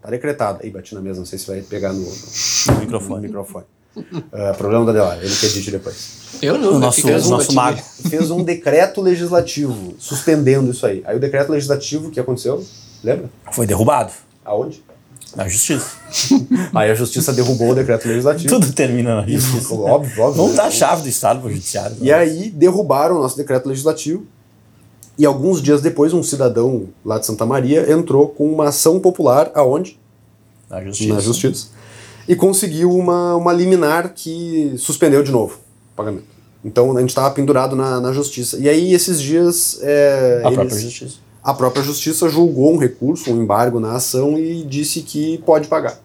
[0.00, 0.60] Tá decretado.
[0.62, 2.06] Aí bati na mesa, não sei se vai pegar no, no-
[2.74, 3.22] no Microfone.
[3.22, 3.64] microfone.
[4.32, 7.28] Ah, problema da Delar, ele que edite depois Eu não, O eu nosso, fiquei o
[7.28, 7.78] nosso mago.
[8.08, 11.02] fez um decreto legislativo suspendendo isso aí.
[11.04, 12.64] Aí o decreto legislativo, o que aconteceu?
[13.02, 13.30] Lembra?
[13.52, 14.12] Foi derrubado
[14.44, 14.82] Aonde?
[15.36, 15.96] na justiça.
[16.74, 18.48] Aí a justiça derrubou o decreto legislativo.
[18.48, 19.74] Tudo termina na justiça.
[19.74, 20.48] Óbvio, óbvio.
[20.48, 20.54] Né?
[20.54, 21.96] dar a chave do Estado para o judiciário.
[22.00, 24.26] E aí derrubaram o nosso decreto legislativo.
[25.18, 29.50] E alguns dias depois, um cidadão lá de Santa Maria entrou com uma ação popular
[29.54, 29.98] aonde?
[30.70, 31.14] Na justiça.
[31.14, 31.66] Na justiça.
[32.28, 35.54] E conseguiu uma, uma liminar que suspendeu de novo
[35.92, 36.24] o pagamento.
[36.64, 38.58] Então a gente estava pendurado na, na justiça.
[38.58, 39.78] E aí esses dias.
[39.80, 41.16] é, A eles- própria justiça.
[41.42, 45.98] A própria justiça julgou um recurso, um embargo na ação e disse que pode pagar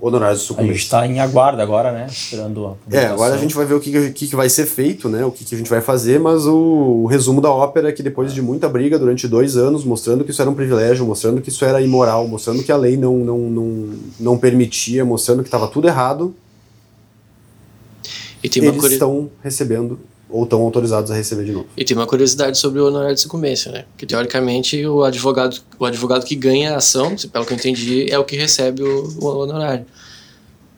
[0.00, 2.06] honorários de A gente está em aguardo agora, né?
[2.08, 4.64] Esperando a É, agora a gente vai ver o que, que, que que vai ser
[4.66, 5.24] feito, né?
[5.24, 6.54] O que, que a gente vai fazer, mas o,
[7.02, 10.30] o resumo da ópera é que depois de muita briga durante dois anos, mostrando que
[10.30, 13.38] isso era um privilégio, mostrando que isso era imoral, mostrando que a lei não, não,
[13.38, 13.88] não,
[14.20, 16.34] não permitia, mostrando que estava tudo errado,
[18.42, 19.98] E tem uma, eles curi- estão recebendo
[20.30, 21.66] ou estão autorizados a receber de novo.
[21.76, 23.84] e tem uma curiosidade sobre o honorário de sucumbência, né?
[23.96, 28.18] Que teoricamente o advogado, o advogado que ganha a ação, pelo que eu entendi, é
[28.18, 29.86] o que recebe o, o honorário.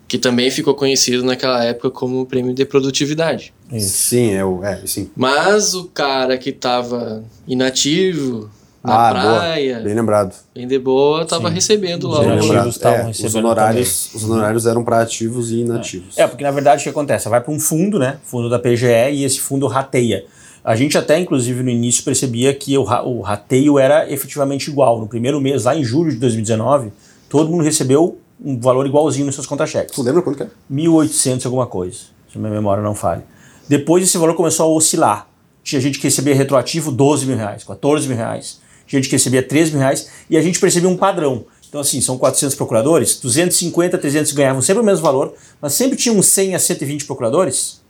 [0.06, 3.52] Que também ficou conhecido naquela época como prêmio de produtividade.
[3.78, 5.08] Sim, é, o, é sim.
[5.16, 8.50] Mas o cara que tava inativo
[8.82, 9.38] na Ah, boa.
[9.40, 10.34] praia, Bem lembrado.
[10.54, 11.54] bem de boa, tava Sim.
[11.54, 12.66] recebendo lá Bem lembrado.
[12.82, 16.16] É, os, honorários, os honorários eram para ativos e inativos.
[16.16, 17.28] É, porque na verdade o que acontece?
[17.28, 18.18] Vai para um fundo, né?
[18.24, 20.24] Fundo da PGE e esse fundo rateia.
[20.64, 25.00] A gente até, inclusive, no início percebia que o, ra- o rateio era efetivamente igual.
[25.00, 26.92] No primeiro mês, lá em julho de 2019,
[27.28, 29.94] todo mundo recebeu um valor igualzinho nos seus contra-cheques.
[29.94, 30.48] Tu lembra quanto que é?
[30.72, 31.98] 1.800 alguma coisa,
[32.30, 33.24] se a minha memória não falha.
[33.68, 35.28] Depois esse valor começou a oscilar.
[35.62, 38.60] Tinha gente que recebia retroativo 12 mil reais, 14 mil reais.
[38.90, 41.44] Gente que recebia 13 mil reais e a gente percebia um padrão.
[41.68, 45.32] Então assim, são 400 procuradores, 250, 300 ganhavam sempre o mesmo valor,
[45.62, 47.80] mas sempre tinha uns 100 a 120 procuradores,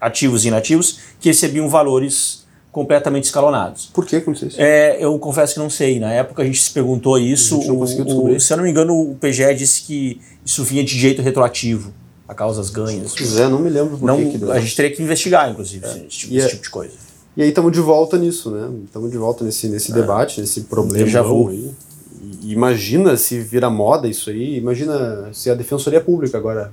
[0.00, 3.90] ativos e inativos, que recebiam valores completamente escalonados.
[3.92, 4.56] Por que aconteceu isso?
[4.60, 5.98] É, eu confesso que não sei.
[6.00, 7.54] Na época a gente se perguntou isso.
[7.54, 10.20] A gente não o- conseguiu o- se eu não me engano, o PGE disse que
[10.44, 11.92] isso vinha de jeito retroativo,
[12.26, 13.14] a causas ganhas.
[13.16, 16.00] Pois é, não me lembro Não, que que a gente teria que investigar, inclusive, esse,
[16.08, 17.05] tipo, esse é- tipo de coisa.
[17.36, 18.70] E aí estamos de volta nisso, né?
[18.84, 21.04] Estamos de volta nesse, nesse debate, nesse problema.
[21.04, 21.48] Déjà vu.
[21.48, 21.70] aí.
[22.42, 26.72] Imagina se vira moda isso aí, imagina se a Defensoria Pública agora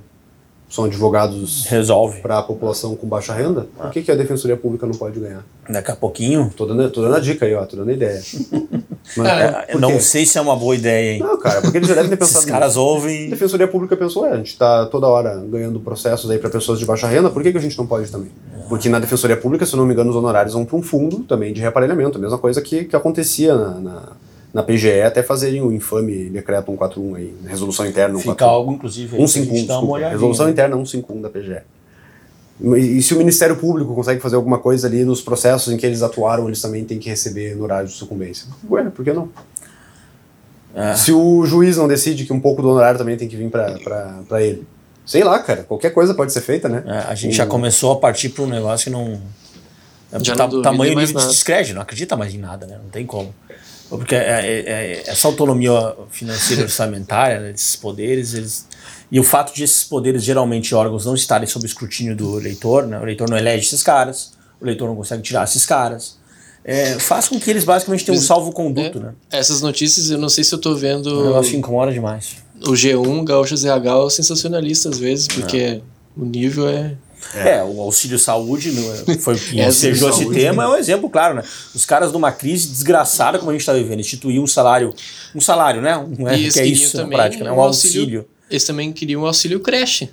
[0.70, 2.20] são advogados Resolve.
[2.20, 5.44] para a população com baixa renda, por que, que a Defensoria Pública não pode ganhar?
[5.68, 6.50] Daqui a pouquinho.
[6.56, 8.22] Tô dando, tô dando a dica aí, ó, tô dando a ideia.
[9.16, 11.20] Mas, É, por não sei se é uma boa ideia, hein?
[11.20, 12.80] Não, cara, porque eles já devem ter pensado Esses caras nisso.
[12.80, 13.28] A ouvem.
[13.30, 16.86] Defensoria Pública pensou, é, a gente está toda hora ganhando processos aí para pessoas de
[16.86, 18.30] baixa renda, por que, que a gente não pode também?
[18.68, 21.18] Porque na Defensoria Pública, se eu não me engano, os honorários vão para um fundo
[21.20, 24.02] também de reaparelhamento, a mesma coisa que, que acontecia na, na,
[24.54, 28.48] na PGE até fazerem o infame decreto 141 aí, resolução interna Fica 141.
[28.50, 31.58] algo, inclusive, aí, pra 151, gente dar uma desculpa, resolução interna 151 da PGE.
[32.60, 36.02] E, se o Ministério Público consegue fazer alguma coisa ali nos processos em que eles
[36.02, 38.46] atuaram, eles também têm que receber honorário de sucumbência.
[38.70, 39.28] Ué, por que não?
[40.74, 40.94] É.
[40.94, 44.42] Se o juiz não decide que um pouco do honorário também tem que vir para
[44.42, 44.66] ele.
[45.06, 46.82] Sei lá, cara, qualquer coisa pode ser feita, né?
[46.86, 49.20] É, a gente já começou a partir para um negócio que não.
[50.12, 52.78] É, Já ta- não duvida tamanho nível de descrédito, não acredita mais em nada, né?
[52.82, 53.34] Não tem como.
[53.88, 55.72] Porque é- é- é- essa autonomia
[56.10, 58.66] financeira e orçamentária, né, desses poderes, eles.
[59.10, 62.98] E o fato de esses poderes, geralmente órgãos, não estarem sob escrutínio do eleitor, né?
[62.98, 66.16] o eleitor não elege esses caras, o eleitor não consegue tirar esses caras,
[66.64, 69.12] é, faz com que eles basicamente tenham um salvo-conduto, É, né?
[69.30, 72.36] Essas notícias, eu não sei se eu tô O vendo negócio que incomoda demais.
[72.66, 75.82] o G1, Gaúcho ZH, sensacionalista às vezes, porque
[76.16, 76.96] o nível é.
[77.34, 80.76] É, o auxílio saúde no- foi o que É, ensejou esse saúde, tema, é um
[80.76, 81.42] exemplo claro, né?
[81.74, 84.92] Os caras numa crise desgraçada como a gente está vivendo, instituir um salário,
[85.34, 85.96] um salário, né?
[85.96, 87.50] Um, é, que é isso na prática, né?
[87.52, 88.00] Um um auxílio.
[88.00, 88.28] auxílio.
[88.54, 90.10] Eles também queriam um auxílio creche.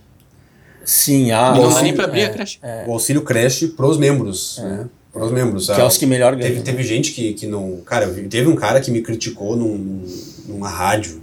[0.84, 2.60] Sim, ah, não dá auxílio- nem pra abrir é, a creche.
[2.88, 4.90] O auxílio creche pros membros, né?
[5.14, 5.68] Para os membros.
[5.68, 6.50] Que é os que melhor ganham.
[6.54, 7.82] Teve, teve gente que, que não.
[7.86, 10.04] Cara, teve um cara que me criticou num,
[10.48, 11.22] numa rádio.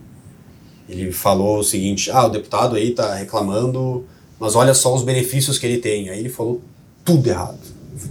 [0.89, 4.07] Ele falou o seguinte: ah, o deputado aí tá reclamando,
[4.39, 6.09] mas olha só os benefícios que ele tem.
[6.11, 6.61] Aí ele falou
[7.05, 7.59] tudo errado.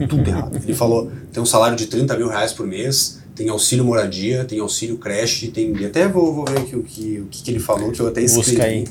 [0.10, 0.60] Tudo errado.
[0.62, 4.60] Ele falou: tem um salário de 30 mil reais por mês, tem auxílio moradia, tem
[4.60, 5.86] auxílio creche, tem.
[5.86, 8.50] Até vou, vou ver aqui o que, o que ele falou, que eu até escrevi.
[8.50, 8.88] Busca aí.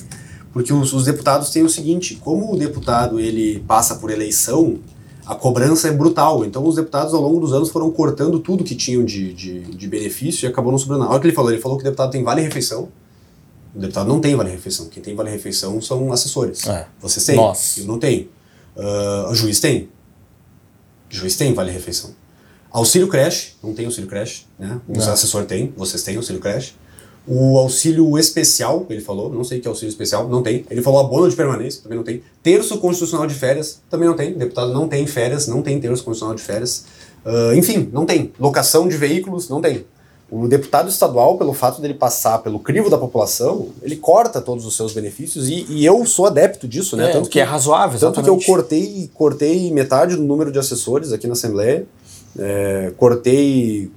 [0.52, 4.78] Porque os, os deputados têm o seguinte: como o deputado ele passa por eleição,
[5.26, 6.44] a cobrança é brutal.
[6.44, 9.88] Então os deputados ao longo dos anos foram cortando tudo que tinham de, de, de
[9.88, 11.10] benefício e acabou não sobrando nada.
[11.10, 12.88] Olha o que ele falou: ele falou que o deputado tem vale-refeição.
[13.74, 14.86] O deputado não tem vale-refeição.
[14.86, 16.64] Quem tem vale-refeição são assessores.
[16.68, 16.86] É.
[17.00, 17.34] Vocês têm?
[17.34, 17.78] Nós.
[17.78, 18.28] Eu não tenho.
[18.76, 19.88] Uh, o juiz tem?
[21.10, 22.14] O juiz tem vale-refeição.
[22.76, 24.78] Auxílio creche, não tem auxílio creche, né?
[24.86, 25.12] O Não.
[25.12, 26.74] assessor tem, vocês têm auxílio creche.
[27.26, 30.64] O auxílio especial, ele falou, não sei o que é auxílio especial, não tem.
[30.70, 32.22] Ele falou abono de permanência, também não tem.
[32.42, 34.34] Terço constitucional de férias, também não tem.
[34.34, 36.84] O deputado não tem férias, não tem terço constitucional de férias.
[37.24, 38.30] Ah, enfim, não tem.
[38.38, 39.86] Locação de veículos, não tem.
[40.30, 44.76] O deputado estadual, pelo fato dele passar pelo crivo da população, ele corta todos os
[44.76, 47.12] seus benefícios e, e eu sou adepto disso, né?
[47.12, 48.46] É, o que é razoável, Tanto que eu exatamente.
[48.46, 51.86] cortei, cortei metade do número de assessores aqui na Assembleia.
[52.38, 53.90] É, cortei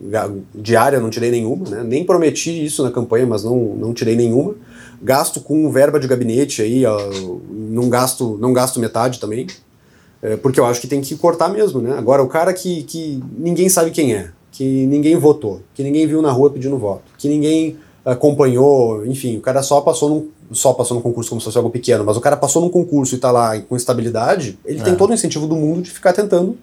[0.56, 1.84] diária, não tirei nenhuma, né?
[1.84, 4.56] Nem prometi isso na campanha, mas não, não tirei nenhuma.
[5.02, 6.98] Gasto com verba de gabinete aí, ó,
[7.50, 9.48] não gasto, não gasto metade também.
[10.22, 11.96] É, porque eu acho que tem que cortar mesmo, né?
[11.98, 16.22] Agora, o cara que, que ninguém sabe quem é, que ninguém votou, que ninguém viu
[16.22, 20.96] na rua pedindo voto, que ninguém acompanhou, enfim, o cara só passou num, só passou
[20.96, 23.32] no concurso como se fosse algo pequeno, mas o cara passou num concurso e tá
[23.32, 24.96] lá com estabilidade, ele tem É.
[24.96, 26.58] todo o incentivo do mundo de ficar tentando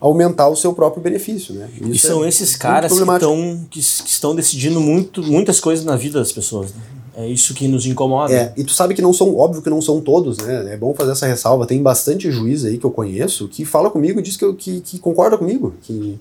[0.00, 1.68] aumentar o seu próprio benefício, né?
[1.80, 5.84] E Isso são é esses caras que estão que, que estão decidindo muito, muitas coisas
[5.84, 6.70] na vida das pessoas.
[6.72, 6.80] né?
[7.18, 8.30] É isso que nos incomoda.
[8.34, 10.74] É, e tu sabe que não são, óbvio que não são todos, né?
[10.74, 11.66] É bom fazer essa ressalva.
[11.66, 14.80] Tem bastante juiz aí que eu conheço que fala comigo e diz que, eu- que,
[14.82, 15.72] que concorda comigo.
[15.82, 16.18] Que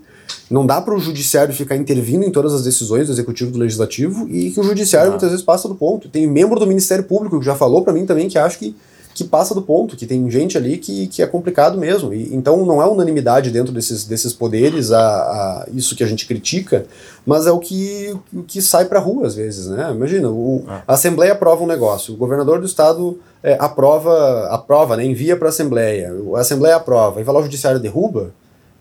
[0.49, 3.59] não dá para o judiciário ficar intervindo em todas as decisões do executivo e do
[3.59, 5.13] legislativo e que o judiciário Não.
[5.15, 6.07] muitas vezes passa do ponto.
[6.07, 8.73] Tem membro do Ministério Público que já falou para mim também que acha que,
[9.15, 12.13] que passa do ponto, que tem gente ali que, que é complicado mesmo.
[12.13, 16.27] E, então não é unanimidade dentro desses, desses poderes a, a isso que a gente
[16.27, 16.85] critica,
[17.25, 19.89] mas é o que, o que sai para rua às vezes, né?
[19.89, 20.83] Imagina, o, Ah.
[20.85, 25.47] a Assembleia aprova um negócio, o governador do estado é, aprova, aprova, né, envia para
[25.47, 28.31] a Assembleia, a Assembleia aprova, e vai lá o judiciário derruba,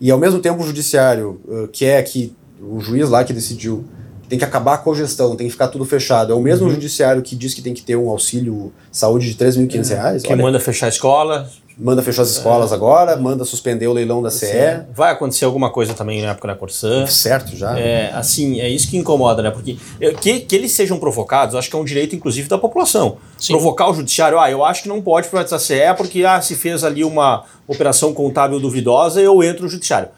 [0.00, 3.84] e ao mesmo tempo o judiciário uh, quer que o juiz lá que decidiu
[4.28, 6.32] tem que acabar com a gestão, tem que ficar tudo fechado.
[6.32, 6.72] É o mesmo Uhum.
[6.72, 10.22] judiciário que diz que tem que ter um auxílio saúde de 3.500 reais.
[10.22, 11.48] Que Olha, manda fechar a escola.
[11.76, 14.46] manda fechar as escolas agora, manda suspender o leilão da CE.
[14.94, 17.04] Vai acontecer alguma coisa também na época da Corsã.
[17.06, 17.76] Certo já.
[17.76, 19.50] É, assim, é isso que incomoda, né?
[19.50, 19.76] Porque
[20.20, 23.16] que, que eles sejam provocados, acho que é um direito, inclusive, da população.
[23.36, 23.54] Sim.
[23.54, 26.54] Provocar o judiciário, ah, eu acho que não pode privatizar a CE porque ah, se
[26.54, 30.08] fez ali uma operação contábil duvidosa, eu entro no judiciário.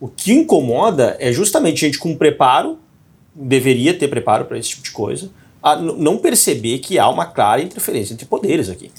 [0.00, 2.76] O que incomoda é justamente gente com preparo,
[3.34, 5.30] deveria ter preparo para esse tipo de coisa,
[5.98, 8.90] não perceber que há uma clara interferência entre poderes aqui.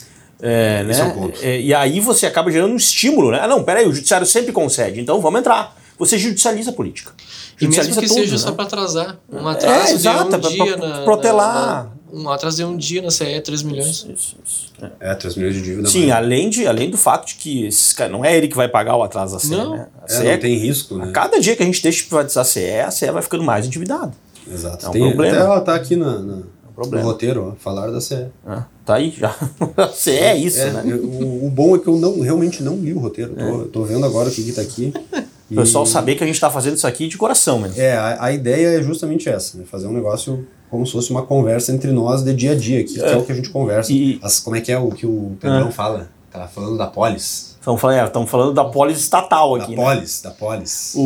[0.41, 0.91] É, né?
[0.91, 1.39] Esse é ponto.
[1.41, 3.39] É, e aí você acaba gerando um estímulo, né?
[3.41, 5.75] Ah, não, peraí, o judiciário sempre concede, então vamos entrar.
[5.97, 7.13] Você judicializa a política.
[7.61, 8.37] E mesmo Judicializa que tudo, seja né?
[8.39, 9.17] só para atrasar.
[9.31, 11.53] Um atraso de exato, um pra- dia pra na, protelar.
[11.55, 13.87] na- na- um atraso de um dia na CE, 3 milhões.
[13.87, 14.73] Isso, isso, isso.
[14.99, 15.87] É, 3 milhões de dívida.
[15.87, 18.67] Sim, além, de, além do fato de que esse cara, não é ele que vai
[18.67, 19.71] pagar o atraso da CE, Não.
[19.77, 19.87] né?
[20.01, 21.05] A É, CE, não tem risco, né?
[21.07, 23.43] a cada dia que a gente deixa de privatizar a CE, a CE vai ficando
[23.43, 24.11] mais endividada.
[24.51, 24.85] Exato.
[24.85, 25.37] É um tem, problema.
[25.37, 26.41] Até ela tá aqui na, na-
[26.75, 27.03] problema.
[27.05, 28.27] no roteiro, ó, falar da CE.
[28.45, 28.65] né?
[28.85, 29.33] Tá aí já.
[29.77, 30.83] A CE é isso, É, né?
[30.85, 33.33] eu- o, o bom é que eu não, realmente não li o roteiro.
[33.35, 34.93] Tô, tô vendo agora o que, que tá aqui.
[35.47, 37.79] O pessoal saber que a gente tá fazendo isso aqui de coração mesmo.
[37.79, 39.63] É, a, a ideia é justamente essa, né?
[39.63, 42.99] Fazer um negócio como se fosse uma conversa entre nós de dia a dia, que
[42.99, 43.93] é, o que a gente conversa.
[43.93, 45.71] E- As- como é que é o que o Pedrão Ah.
[45.71, 46.09] fala?
[46.31, 47.57] Tava falando da polis.
[47.59, 49.75] Estamos falando, é, falando da polis estatal Da aqui.
[49.75, 49.83] né?
[49.83, 50.93] polis, da polis.
[50.95, 51.01] O,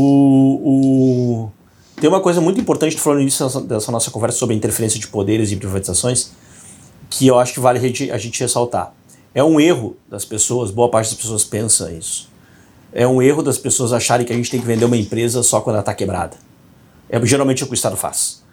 [0.64, 1.52] o-
[2.00, 5.52] Tem uma coisa muito importante, falando nisso dessa- nossa conversa sobre a interferência de poderes
[5.52, 6.32] e privatizações,
[7.10, 8.94] que eu acho que vale a gente, ressaltar.
[9.34, 12.30] É um erro das pessoas, boa parte das pessoas pensa isso.
[12.94, 15.62] É um erro das pessoas acharem que a gente tem que vender uma empresa só
[15.62, 16.38] quando ela está quebrada.
[17.10, 18.44] É geralmente o que o Estado faz.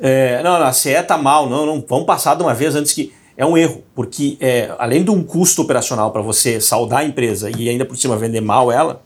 [0.00, 2.92] É, não, não, a CE está mal, não, não, vamos passar de uma vez antes
[2.92, 3.12] que.
[3.36, 7.50] É um erro, porque é, além de um custo operacional para você saldar a empresa
[7.50, 9.02] e ainda por cima vender mal ela,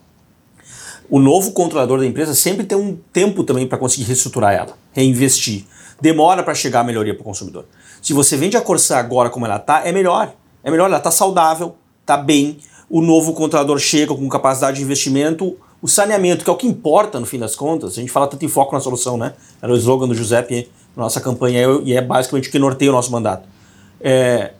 [1.09, 5.65] o novo controlador da empresa sempre tem um tempo também para conseguir reestruturar ela, reinvestir.
[5.99, 7.65] Demora para chegar a melhoria para o consumidor.
[8.01, 10.33] Se você vende a Corsã agora como ela está, é melhor.
[10.63, 12.59] É melhor, ela está saudável, está bem.
[12.89, 15.57] O novo controlador chega com capacidade de investimento.
[15.81, 18.45] O saneamento, que é o que importa no fim das contas, a gente fala tanto
[18.45, 19.33] em foco na solução, né?
[19.61, 22.93] Era o slogan do Giuseppe na nossa campanha e é basicamente o que norteia o
[22.93, 23.47] nosso mandato.
[23.99, 24.53] É,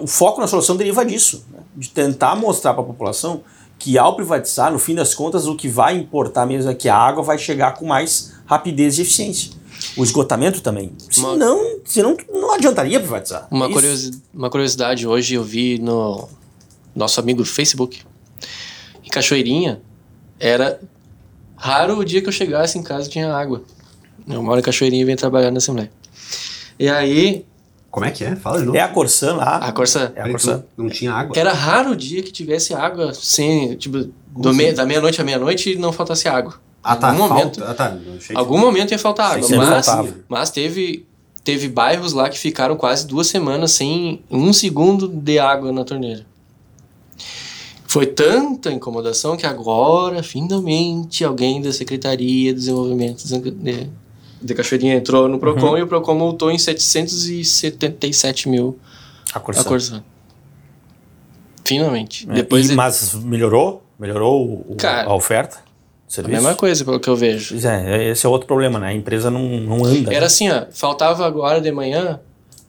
[0.00, 1.60] o foco na solução deriva disso, né?
[1.76, 3.42] de tentar mostrar para a população
[3.80, 6.94] que ao privatizar, no fim das contas, o que vai importar mesmo é que a
[6.94, 9.52] água vai chegar com mais rapidez e eficiência.
[9.96, 10.92] O esgotamento também.
[11.16, 13.48] Uma- Senão, senão não adiantaria privatizar.
[13.50, 13.74] Uma, isso.
[13.74, 16.28] curiosi- uma curiosidade, hoje eu vi no
[16.94, 18.02] nosso amigo do Facebook,
[19.02, 19.80] em Cachoeirinha,
[20.38, 20.78] era
[21.56, 23.62] raro o dia que eu chegasse em casa e tinha água.
[24.28, 25.90] Eu moro em Cachoeirinha e venho trabalhar na Assembleia.
[26.78, 27.46] E aí,
[27.90, 28.36] Como é que é?
[28.36, 28.76] Fala de novo.
[28.78, 29.56] É a Corsã lá.
[29.56, 30.12] a Corsa...
[30.14, 30.64] É a Corsã.
[30.76, 31.36] não, não tinha água?
[31.36, 35.72] Era raro o dia que tivesse água sem, tipo, do me- da meia-noite à meia-noite
[35.72, 36.54] e não faltasse água.
[36.82, 37.08] Ah, tá.
[37.10, 37.70] Algum momento, Falta.
[37.72, 37.98] Ah, tá.
[38.16, 39.86] achei que- algum momento ia faltar água, mas,
[40.28, 41.04] mas teve,
[41.42, 46.24] teve bairros lá que ficaram quase duas semanas sem um segundo de água na torneira.
[47.86, 53.20] Foi tanta incomodação que agora, finalmente, alguém da Secretaria de Desenvolvimento
[54.40, 58.78] de, Cachoeirinha entrou no PROCON e o PROCON multou em 777 mil
[59.34, 60.02] A Corsã.
[61.64, 62.26] Finalmente.
[62.30, 63.82] É, Depois e- de- Mas melhorou?
[63.98, 65.58] Melhorou o- Cara, a oferta?
[66.18, 67.54] a mesma coisa, pelo que eu vejo.
[67.66, 68.88] É, esse é outro problema, né?
[68.88, 70.12] A empresa não, não anda.
[70.12, 72.18] Era assim, ó, faltava agora de manhã,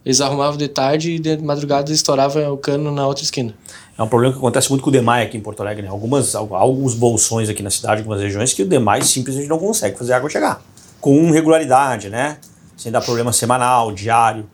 [0.04, 3.52] eles arrumavam de tarde e de madrugada estourava o cano na outra esquina.
[3.98, 5.82] É um problema que acontece muito com o DEMAI aqui em Porto Alegre.
[5.82, 5.88] Né?
[5.88, 9.98] Algumas, al- alguns bolsões aqui na cidade, algumas regiões, que o DEMAI simplesmente não consegue
[9.98, 10.62] fazer a água chegar.
[11.02, 12.38] Com regularidade, né?
[12.76, 14.48] Sem dar problema semanal, diário.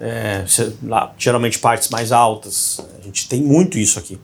[0.00, 0.44] É,
[1.18, 2.80] geralmente partes mais altas.
[2.98, 4.18] A gente tem muito isso aqui.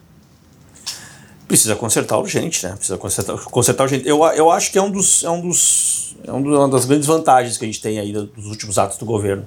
[1.47, 2.75] Precisa consertar urgente, né?
[2.77, 4.09] Precisa consertar, consertar urgente.
[4.09, 7.07] Eu, eu acho que é um dos, é um dos, é um uma das grandes
[7.07, 9.47] vantagens que a gente tem aí do- dos últimos atos do governo.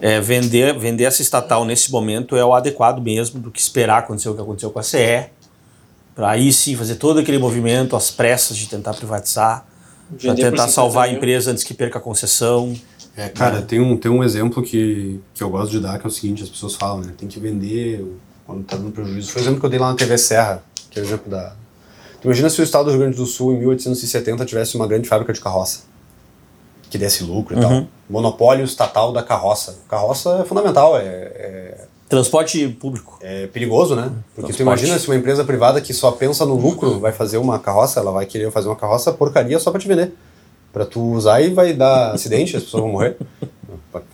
[0.00, 4.28] É, vender, vender essa estatal nesse momento é o adequado mesmo do que esperar acontecer
[4.28, 5.26] o que aconteceu com a CE,
[6.16, 9.67] para aí sim fazer todo aquele movimento, as pressas de tentar privatizar,
[10.08, 12.74] para tentar 50 salvar a empresa antes que perca a concessão.
[13.16, 16.08] É, cara, tem um, tem um exemplo que, que eu gosto de dar, que é
[16.08, 17.12] o seguinte, as pessoas falam, né?
[17.18, 18.06] Tem que vender
[18.46, 19.32] quando tá dando prejuízo.
[19.32, 21.52] Foi o exemplo que eu dei lá na TV Serra, que é o exemplo da...
[22.20, 25.08] Tu imagina se o estado do Rio Grande do Sul, em 1870, tivesse uma grande
[25.08, 25.80] fábrica de carroça,
[26.88, 27.86] que desse lucro e tal.
[28.08, 29.78] Monopólio estatal da carroça.
[29.88, 33.18] Carroça é fundamental, é, é, Transporte público.
[33.20, 34.10] é perigoso, né?
[34.34, 37.58] Porque tu imagina se uma empresa privada que só pensa no lucro vai fazer uma
[37.58, 40.14] carroça, ela vai querer fazer uma carroça porcaria só pra te vender.
[40.72, 43.16] Pra tu usar e vai dar acidente, as pessoas vão morrer.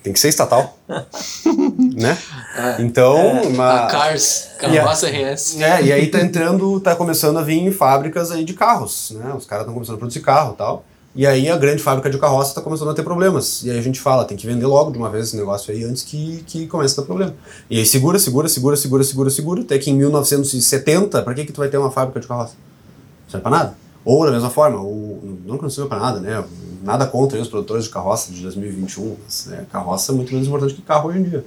[0.03, 0.77] Tem que ser estatal.
[1.97, 2.17] né?
[2.79, 5.61] Então, uma- A Cars, carroça RS.
[5.61, 9.33] é, e aí tá entrando, tá começando a vir fábricas aí de carros, né?
[9.37, 10.85] Os caras estão começando a produzir carro e tal.
[11.17, 13.63] E aí a grande fábrica de carroça tá começando a ter problemas.
[13.63, 15.85] E aí a gente fala, tem que vender logo de uma vez esse negócio aí
[15.85, 17.35] antes que, que comece a dar problema.
[17.71, 21.53] E aí segura, segura, segura, segura, segura, segura, até que em 1970, pra que que
[21.53, 22.55] tu vai ter uma fábrica de carroça?
[23.25, 23.77] Não serve pra nada.
[24.05, 26.45] Ou da mesma forma, ou, não que não sirva pra nada, né?
[26.83, 30.75] Nada contra os produtores de carroça de 2021, mas né, carroça é muito menos importante
[30.75, 31.45] que carro hoje em dia.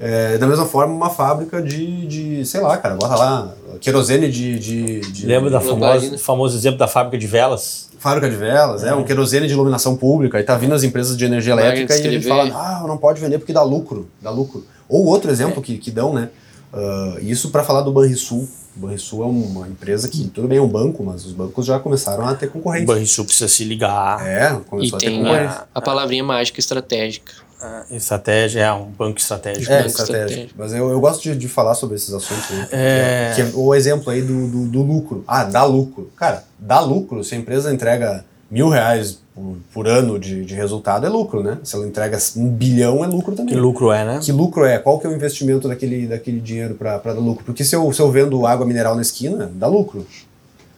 [0.00, 4.58] É, da mesma forma, uma fábrica de, de, sei lá, cara, bota lá, querosene de...
[4.58, 6.00] de, de Lembra da Lamparina.
[6.00, 7.91] famosa, famoso exemplo da fábrica de velas?
[8.02, 8.92] Fábrica de velas, é.
[8.92, 12.28] um querosene de iluminação pública, aí tá vindo as empresas de energia elétrica e escrever.
[12.28, 14.66] fala, ah, não pode vender porque dá lucro, dá lucro.
[14.88, 16.28] Ou outro exemplo que, que dão, né,
[16.72, 18.48] ah, isso para falar do Banrisul.
[18.76, 21.78] O Banrisul é uma empresa que, tudo bem, é um banco, mas os bancos já
[21.78, 22.86] começaram a ter O concorrente.
[22.86, 24.26] Banrisul precisa se ligar.
[24.26, 25.52] É, E começou a ter tem concorrente.
[25.52, 27.32] a, a palavrinha mágica estratégica.
[27.62, 29.72] A Estratégia é um banco estratégico.
[29.72, 30.52] É, estratégico.
[30.58, 32.50] Mas eu, eu gosto de, de falar sobre esses assuntos.
[32.50, 32.68] Né?
[32.72, 33.32] É.
[33.36, 35.22] Que é o exemplo aí do, do, do lucro.
[35.28, 36.10] Ah, dá lucro.
[36.16, 37.22] Cara, dá lucro.
[37.22, 41.58] Se a empresa entrega mil reais por, por ano de, de resultado, é lucro, né?
[41.62, 43.54] Se ela entrega um bilhão, é lucro também.
[43.54, 44.20] Que lucro é, né?
[44.20, 44.78] Que lucro é?
[44.78, 47.44] Qual que é o investimento daquele, daquele dinheiro para dar lucro?
[47.44, 50.04] Porque se eu, se eu vendo água mineral na esquina, dá lucro.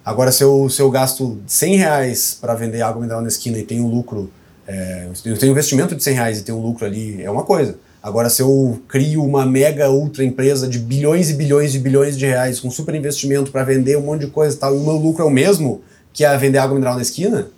[0.05, 3.62] Agora, se eu, se eu gasto 100 reais para vender água mineral na esquina e
[3.62, 4.30] tenho lucro,
[4.67, 7.77] é, eu tenho investimento de 100 reais e tenho um lucro ali, é uma coisa.
[8.03, 12.27] Agora, se eu crio uma mega ultra empresa de bilhões e bilhões e bilhões de
[12.27, 14.97] reais com super investimento para vender um monte de coisa e tal, e o meu
[14.97, 15.81] lucro é o mesmo
[16.12, 17.49] que é vender água mineral na esquina,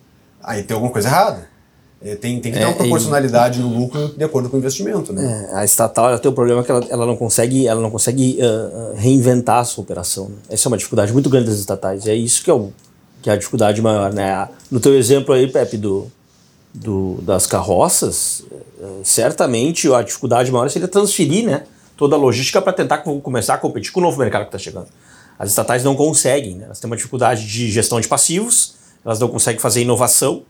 [0.43, 1.49] aí tem alguma coisa errada.
[2.01, 5.13] É, tem, tem que ter É, uma proporcionalidade no lucro de acordo com o investimento,
[5.13, 5.49] né?
[5.51, 8.39] É, a estatal ela tem o problema que ela, ela não consegue, ela não consegue
[8.41, 10.29] ah, reinventar a sua operação.
[10.29, 10.37] né?
[10.51, 12.05] Essa é uma dificuldade muito grande das estatais.
[12.05, 12.71] E é isso que é, o,
[13.23, 14.13] que é a dificuldade maior.
[14.13, 14.31] Né?
[14.31, 16.07] A- No teu exemplo aí, Pepe, do,
[16.77, 18.45] do, das carroças,
[18.81, 21.65] eh, certamente a dificuldade maior seria transferir né,
[21.97, 24.59] toda a logística para tentar co- começar a competir com o novo mercado que está
[24.59, 24.89] chegando.
[25.39, 26.65] As estatais não conseguem, né?
[26.67, 28.75] elas têm uma dificuldade de gestão de passivos,
[29.05, 30.43] elas não conseguem fazer inovação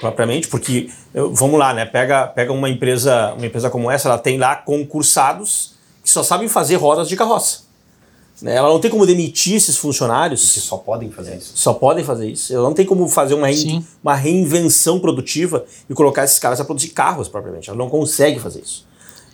[0.00, 1.84] propriamente, porque eu- vamos lá, né?
[1.84, 6.48] Pega, pega uma empresa, uma empresa como essa, ela tem lá concursados que só sabem
[6.48, 7.65] fazer rodas de carroça.
[8.42, 8.54] Né?
[8.56, 11.52] Ela não tem como demitir esses funcionários Que só podem fazer isso.
[11.54, 12.52] só podem fazer isso.
[12.54, 16.64] Ela não tem como fazer uma, rein- uma reinvenção produtiva e colocar esses caras a
[16.64, 17.68] produzir carros propriamente.
[17.70, 18.84] Ela não consegue fazer isso.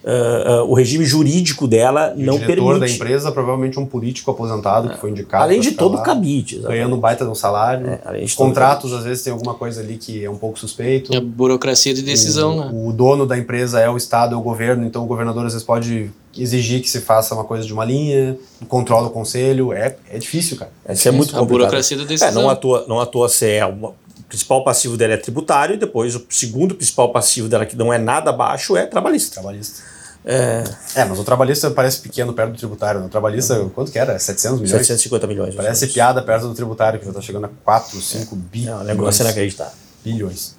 [0.05, 2.81] Uh, uh, o regime jurídico dela E não o diretor permite.
[2.81, 5.45] da empresa, provavelmente um político aposentado que foi indicado.
[5.45, 6.57] Além de todo o cabide.
[6.57, 6.79] exatamente.
[6.79, 7.87] Ganhando um baita de um salário.
[7.89, 10.37] É, além de todo o Contratos, às vezes, tem alguma coisa ali que é um
[10.37, 11.17] pouco suspeito.
[11.17, 12.71] A burocracia de decisão, né?
[12.73, 15.53] o, o dono da empresa é o Estado, é o governo, então o governador às
[15.53, 19.73] vezes pode exigir que se faça uma coisa de uma linha, controla o conselho.
[19.73, 20.71] É, é difícil, cara.
[20.89, 21.59] Isso é muito a complicado.
[21.59, 22.43] burocracia da É, decisão.
[22.43, 23.95] não à toa, não à toa se é uma, o
[24.33, 27.99] principal passivo dela é tributário e depois o segundo principal passivo dela, que não é
[27.99, 29.35] nada baixo, é trabalhista.
[29.35, 29.83] Trabalhista.
[30.25, 30.65] É,
[30.95, 33.01] É, mas o trabalhista parece pequeno perto do tributário.
[33.01, 33.07] né?
[33.07, 34.19] O trabalhista, quanto que era?
[34.19, 34.71] 700 milhões?
[34.71, 35.55] 750 milhões.
[35.55, 38.85] Parece piada perto do tributário, que já tá chegando a 4, 5 bi- É um
[38.85, 39.73] negócio inacreditável.
[40.03, 40.55] bilhões.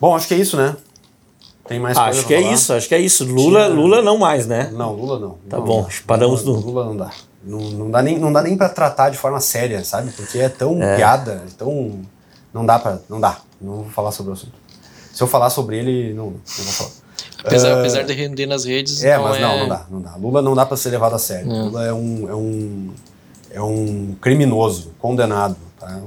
[0.00, 0.74] Bom, acho que é isso, né?
[1.68, 2.54] Tem mais coisa Acho que é falar?
[2.54, 3.24] isso, acho que é isso.
[3.24, 4.70] Lula, Tinha- Lula não mais, né?
[4.72, 5.38] Não, Lula não.
[5.48, 5.88] Tá Não bom, dá.
[6.06, 7.10] paramos Lula, no- Lula não dá.
[7.44, 10.10] Não, não dá nem, não dá nem pra tratar de forma séria, sabe?
[10.12, 12.00] Porque é tão piada, é tão...
[12.56, 12.98] Não dá pra...
[13.08, 13.38] Não dá.
[13.60, 14.54] Não vou falar sobre o assunto.
[15.12, 16.90] Se eu falar sobre ele, não, não vou falar.
[17.44, 19.40] Apesar, apesar de render nas redes, É, não mas é...
[19.40, 20.16] não, não dá, não dá.
[20.16, 21.46] Lula não dá pra ser levado a sério.
[21.46, 21.66] Não.
[21.66, 22.90] Lula é um, é um,
[23.50, 26.00] é um criminoso, condenado, tá?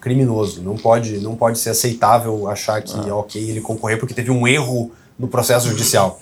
[0.00, 0.62] Criminoso.
[0.62, 4.48] Não pode, não pode ser aceitável achar que é ok ele concorrer porque teve um
[4.48, 6.18] erro no processo judicial.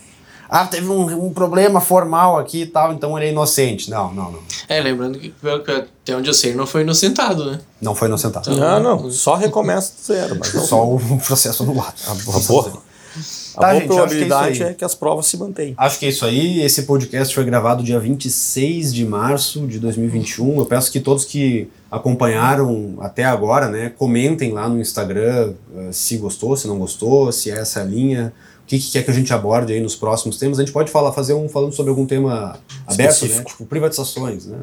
[0.50, 3.88] Ah, teve um, um problema formal aqui e tal, então ele é inocente.
[3.88, 4.40] Não, não, não.
[4.68, 7.60] É, lembrando que pelo que até onde eu sei, não foi inocentado, né?
[7.80, 8.50] Não foi inocentado.
[8.56, 10.36] Não, não, só recomeça do zero.
[10.38, 11.94] Mas não, Só o processo anulado.
[12.04, 15.36] a boa, a Tá, boa gente, acho que é probabilidade é que as provas se
[15.36, 15.74] mantenham.
[15.76, 16.62] Acho que é isso aí.
[16.62, 20.58] Esse podcast foi gravado dia 26 de março de 2021.
[20.58, 26.16] Eu peço que todos que acompanharam até agora, né, comentem lá no Instagram eh, se
[26.18, 28.32] gostou, se não gostou, se é essa a linha,
[28.70, 30.58] que, que quer que a gente aborde aí nos próximos temas.
[30.58, 32.56] A gente pode falar, fazer um falando sobre algum tema
[32.86, 33.42] aberto, né?
[33.44, 34.58] Tipo privatizações, né?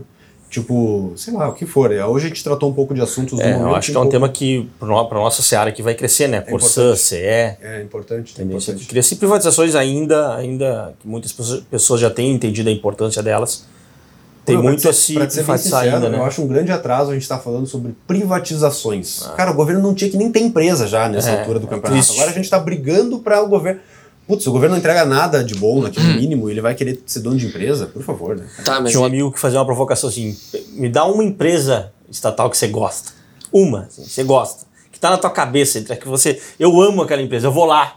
[0.49, 1.91] Tipo, sei lá, o que for.
[1.91, 3.67] Hoje a gente tratou um pouco de assuntos do É, momento.
[3.69, 6.29] eu acho que é um pouco- tema que, para a nossa seara, que vai crescer,
[6.29, 6.39] né?
[6.39, 6.99] Corsã, importante.
[7.01, 8.33] CE, É importante.
[8.33, 8.87] É tendência de importante.
[8.87, 9.15] crescer.
[9.15, 11.33] E privatizações ainda, ainda que muitas
[11.69, 13.65] pessoas- já têm entendido a importância delas.
[14.45, 15.13] Tem pra muito ser- a se
[15.57, 16.17] sincero, ainda, né?
[16.17, 19.23] Eu acho um grande atraso a gente estar falando sobre privatizações.
[19.27, 19.31] Ah.
[19.33, 21.69] Cara, o governo não tinha que nem ter empresa já nessa É, altura do é
[21.69, 22.11] campeonato.
[22.13, 23.81] Agora a gente está brigando para o governo.
[24.27, 26.15] Putz, se o governo não entrega nada de bom naquele Hum.
[26.15, 27.85] mínimo, ele vai querer ser dono de empresa?
[27.87, 28.45] Por favor, né?
[28.65, 30.35] Tá, mas Tinha um e- amigo que fazia uma provocação assim:
[30.73, 33.11] me dá uma empresa estatal que você gosta.
[33.51, 34.67] Uma, assim, você gosta.
[34.91, 36.41] Que tá na tua cabeça, entre que você.
[36.59, 37.95] Eu amo aquela empresa, eu vou lá.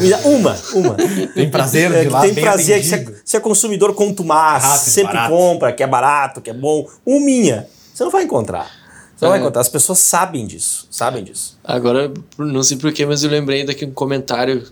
[0.00, 0.96] Me dá uma, uma.
[1.34, 3.18] Tem prazer de É, ir que lá, tem bem prazer, que você, atendido.
[3.24, 5.34] você é consumidor contumaz, Rápido, sempre barato.
[5.34, 6.88] compra, que é barato, que é bom.
[7.04, 7.66] Uminha.
[7.92, 8.70] Você não vai encontrar.
[9.14, 9.42] Você não vai É.
[9.42, 9.60] encontrar.
[9.60, 10.88] As pessoas sabem disso.
[10.90, 11.58] Sabem disso.
[11.62, 14.64] Agora, não sei porquê, mas eu lembrei daqui um comentário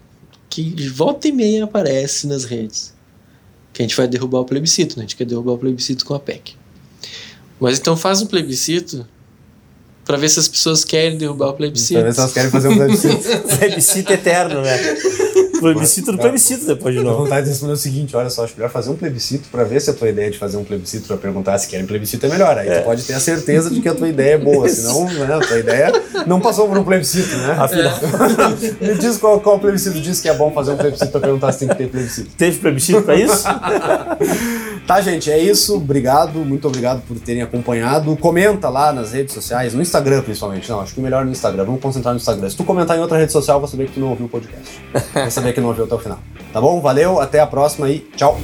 [0.53, 2.93] que de volta e meia aparece nas redes.
[3.73, 5.05] Que a gente vai derrubar o plebiscito, né?
[5.05, 6.57] A gente quer derrubar o plebiscito com a PEC.
[7.59, 9.07] Mas então faz um plebiscito
[10.05, 12.01] pra ver se as pessoas querem derrubar o plebiscito.
[12.01, 13.23] Pra ver se elas querem fazer um plebiscito.
[13.59, 14.77] Plebiscito eterno, né?
[15.63, 17.25] Plebiscito do plebiscito depois de Dá novo.
[17.25, 19.91] vontade de responder o seguinte: olha só, acho melhor fazer um plebiscito para ver se
[19.91, 22.59] a tua ideia de fazer um plebiscito para perguntar se querem plebiscito é melhor.
[22.59, 25.35] Aí tu pode ter a certeza de que a tua ideia é boa, senão né,
[25.35, 25.93] a tua ideia
[26.27, 27.57] não passou por um plebiscito, né?
[27.59, 27.93] Afinal,
[28.81, 31.61] Me diz qual, qual plebiscito diz que é bom fazer um plebiscito para perguntar se
[31.61, 32.31] tem que ter plebiscito.
[32.37, 33.45] teve plebiscito pra isso?
[34.87, 35.76] Tá, gente, é isso.
[35.76, 38.16] Obrigado, muito obrigado por terem acompanhado.
[38.16, 40.68] Comenta lá nas redes sociais, no Instagram principalmente.
[40.68, 41.64] Não, acho que melhor no Instagram.
[41.64, 42.51] Vamos concentrar no Instagram.
[42.51, 44.80] Se tu comentar em outra rede social, vou saber que tu não ouviu o podcast.
[45.14, 46.18] Vai saber que não ouviu até o final.
[46.53, 46.80] Tá bom?
[46.80, 48.39] Valeu, até a próxima e tchau.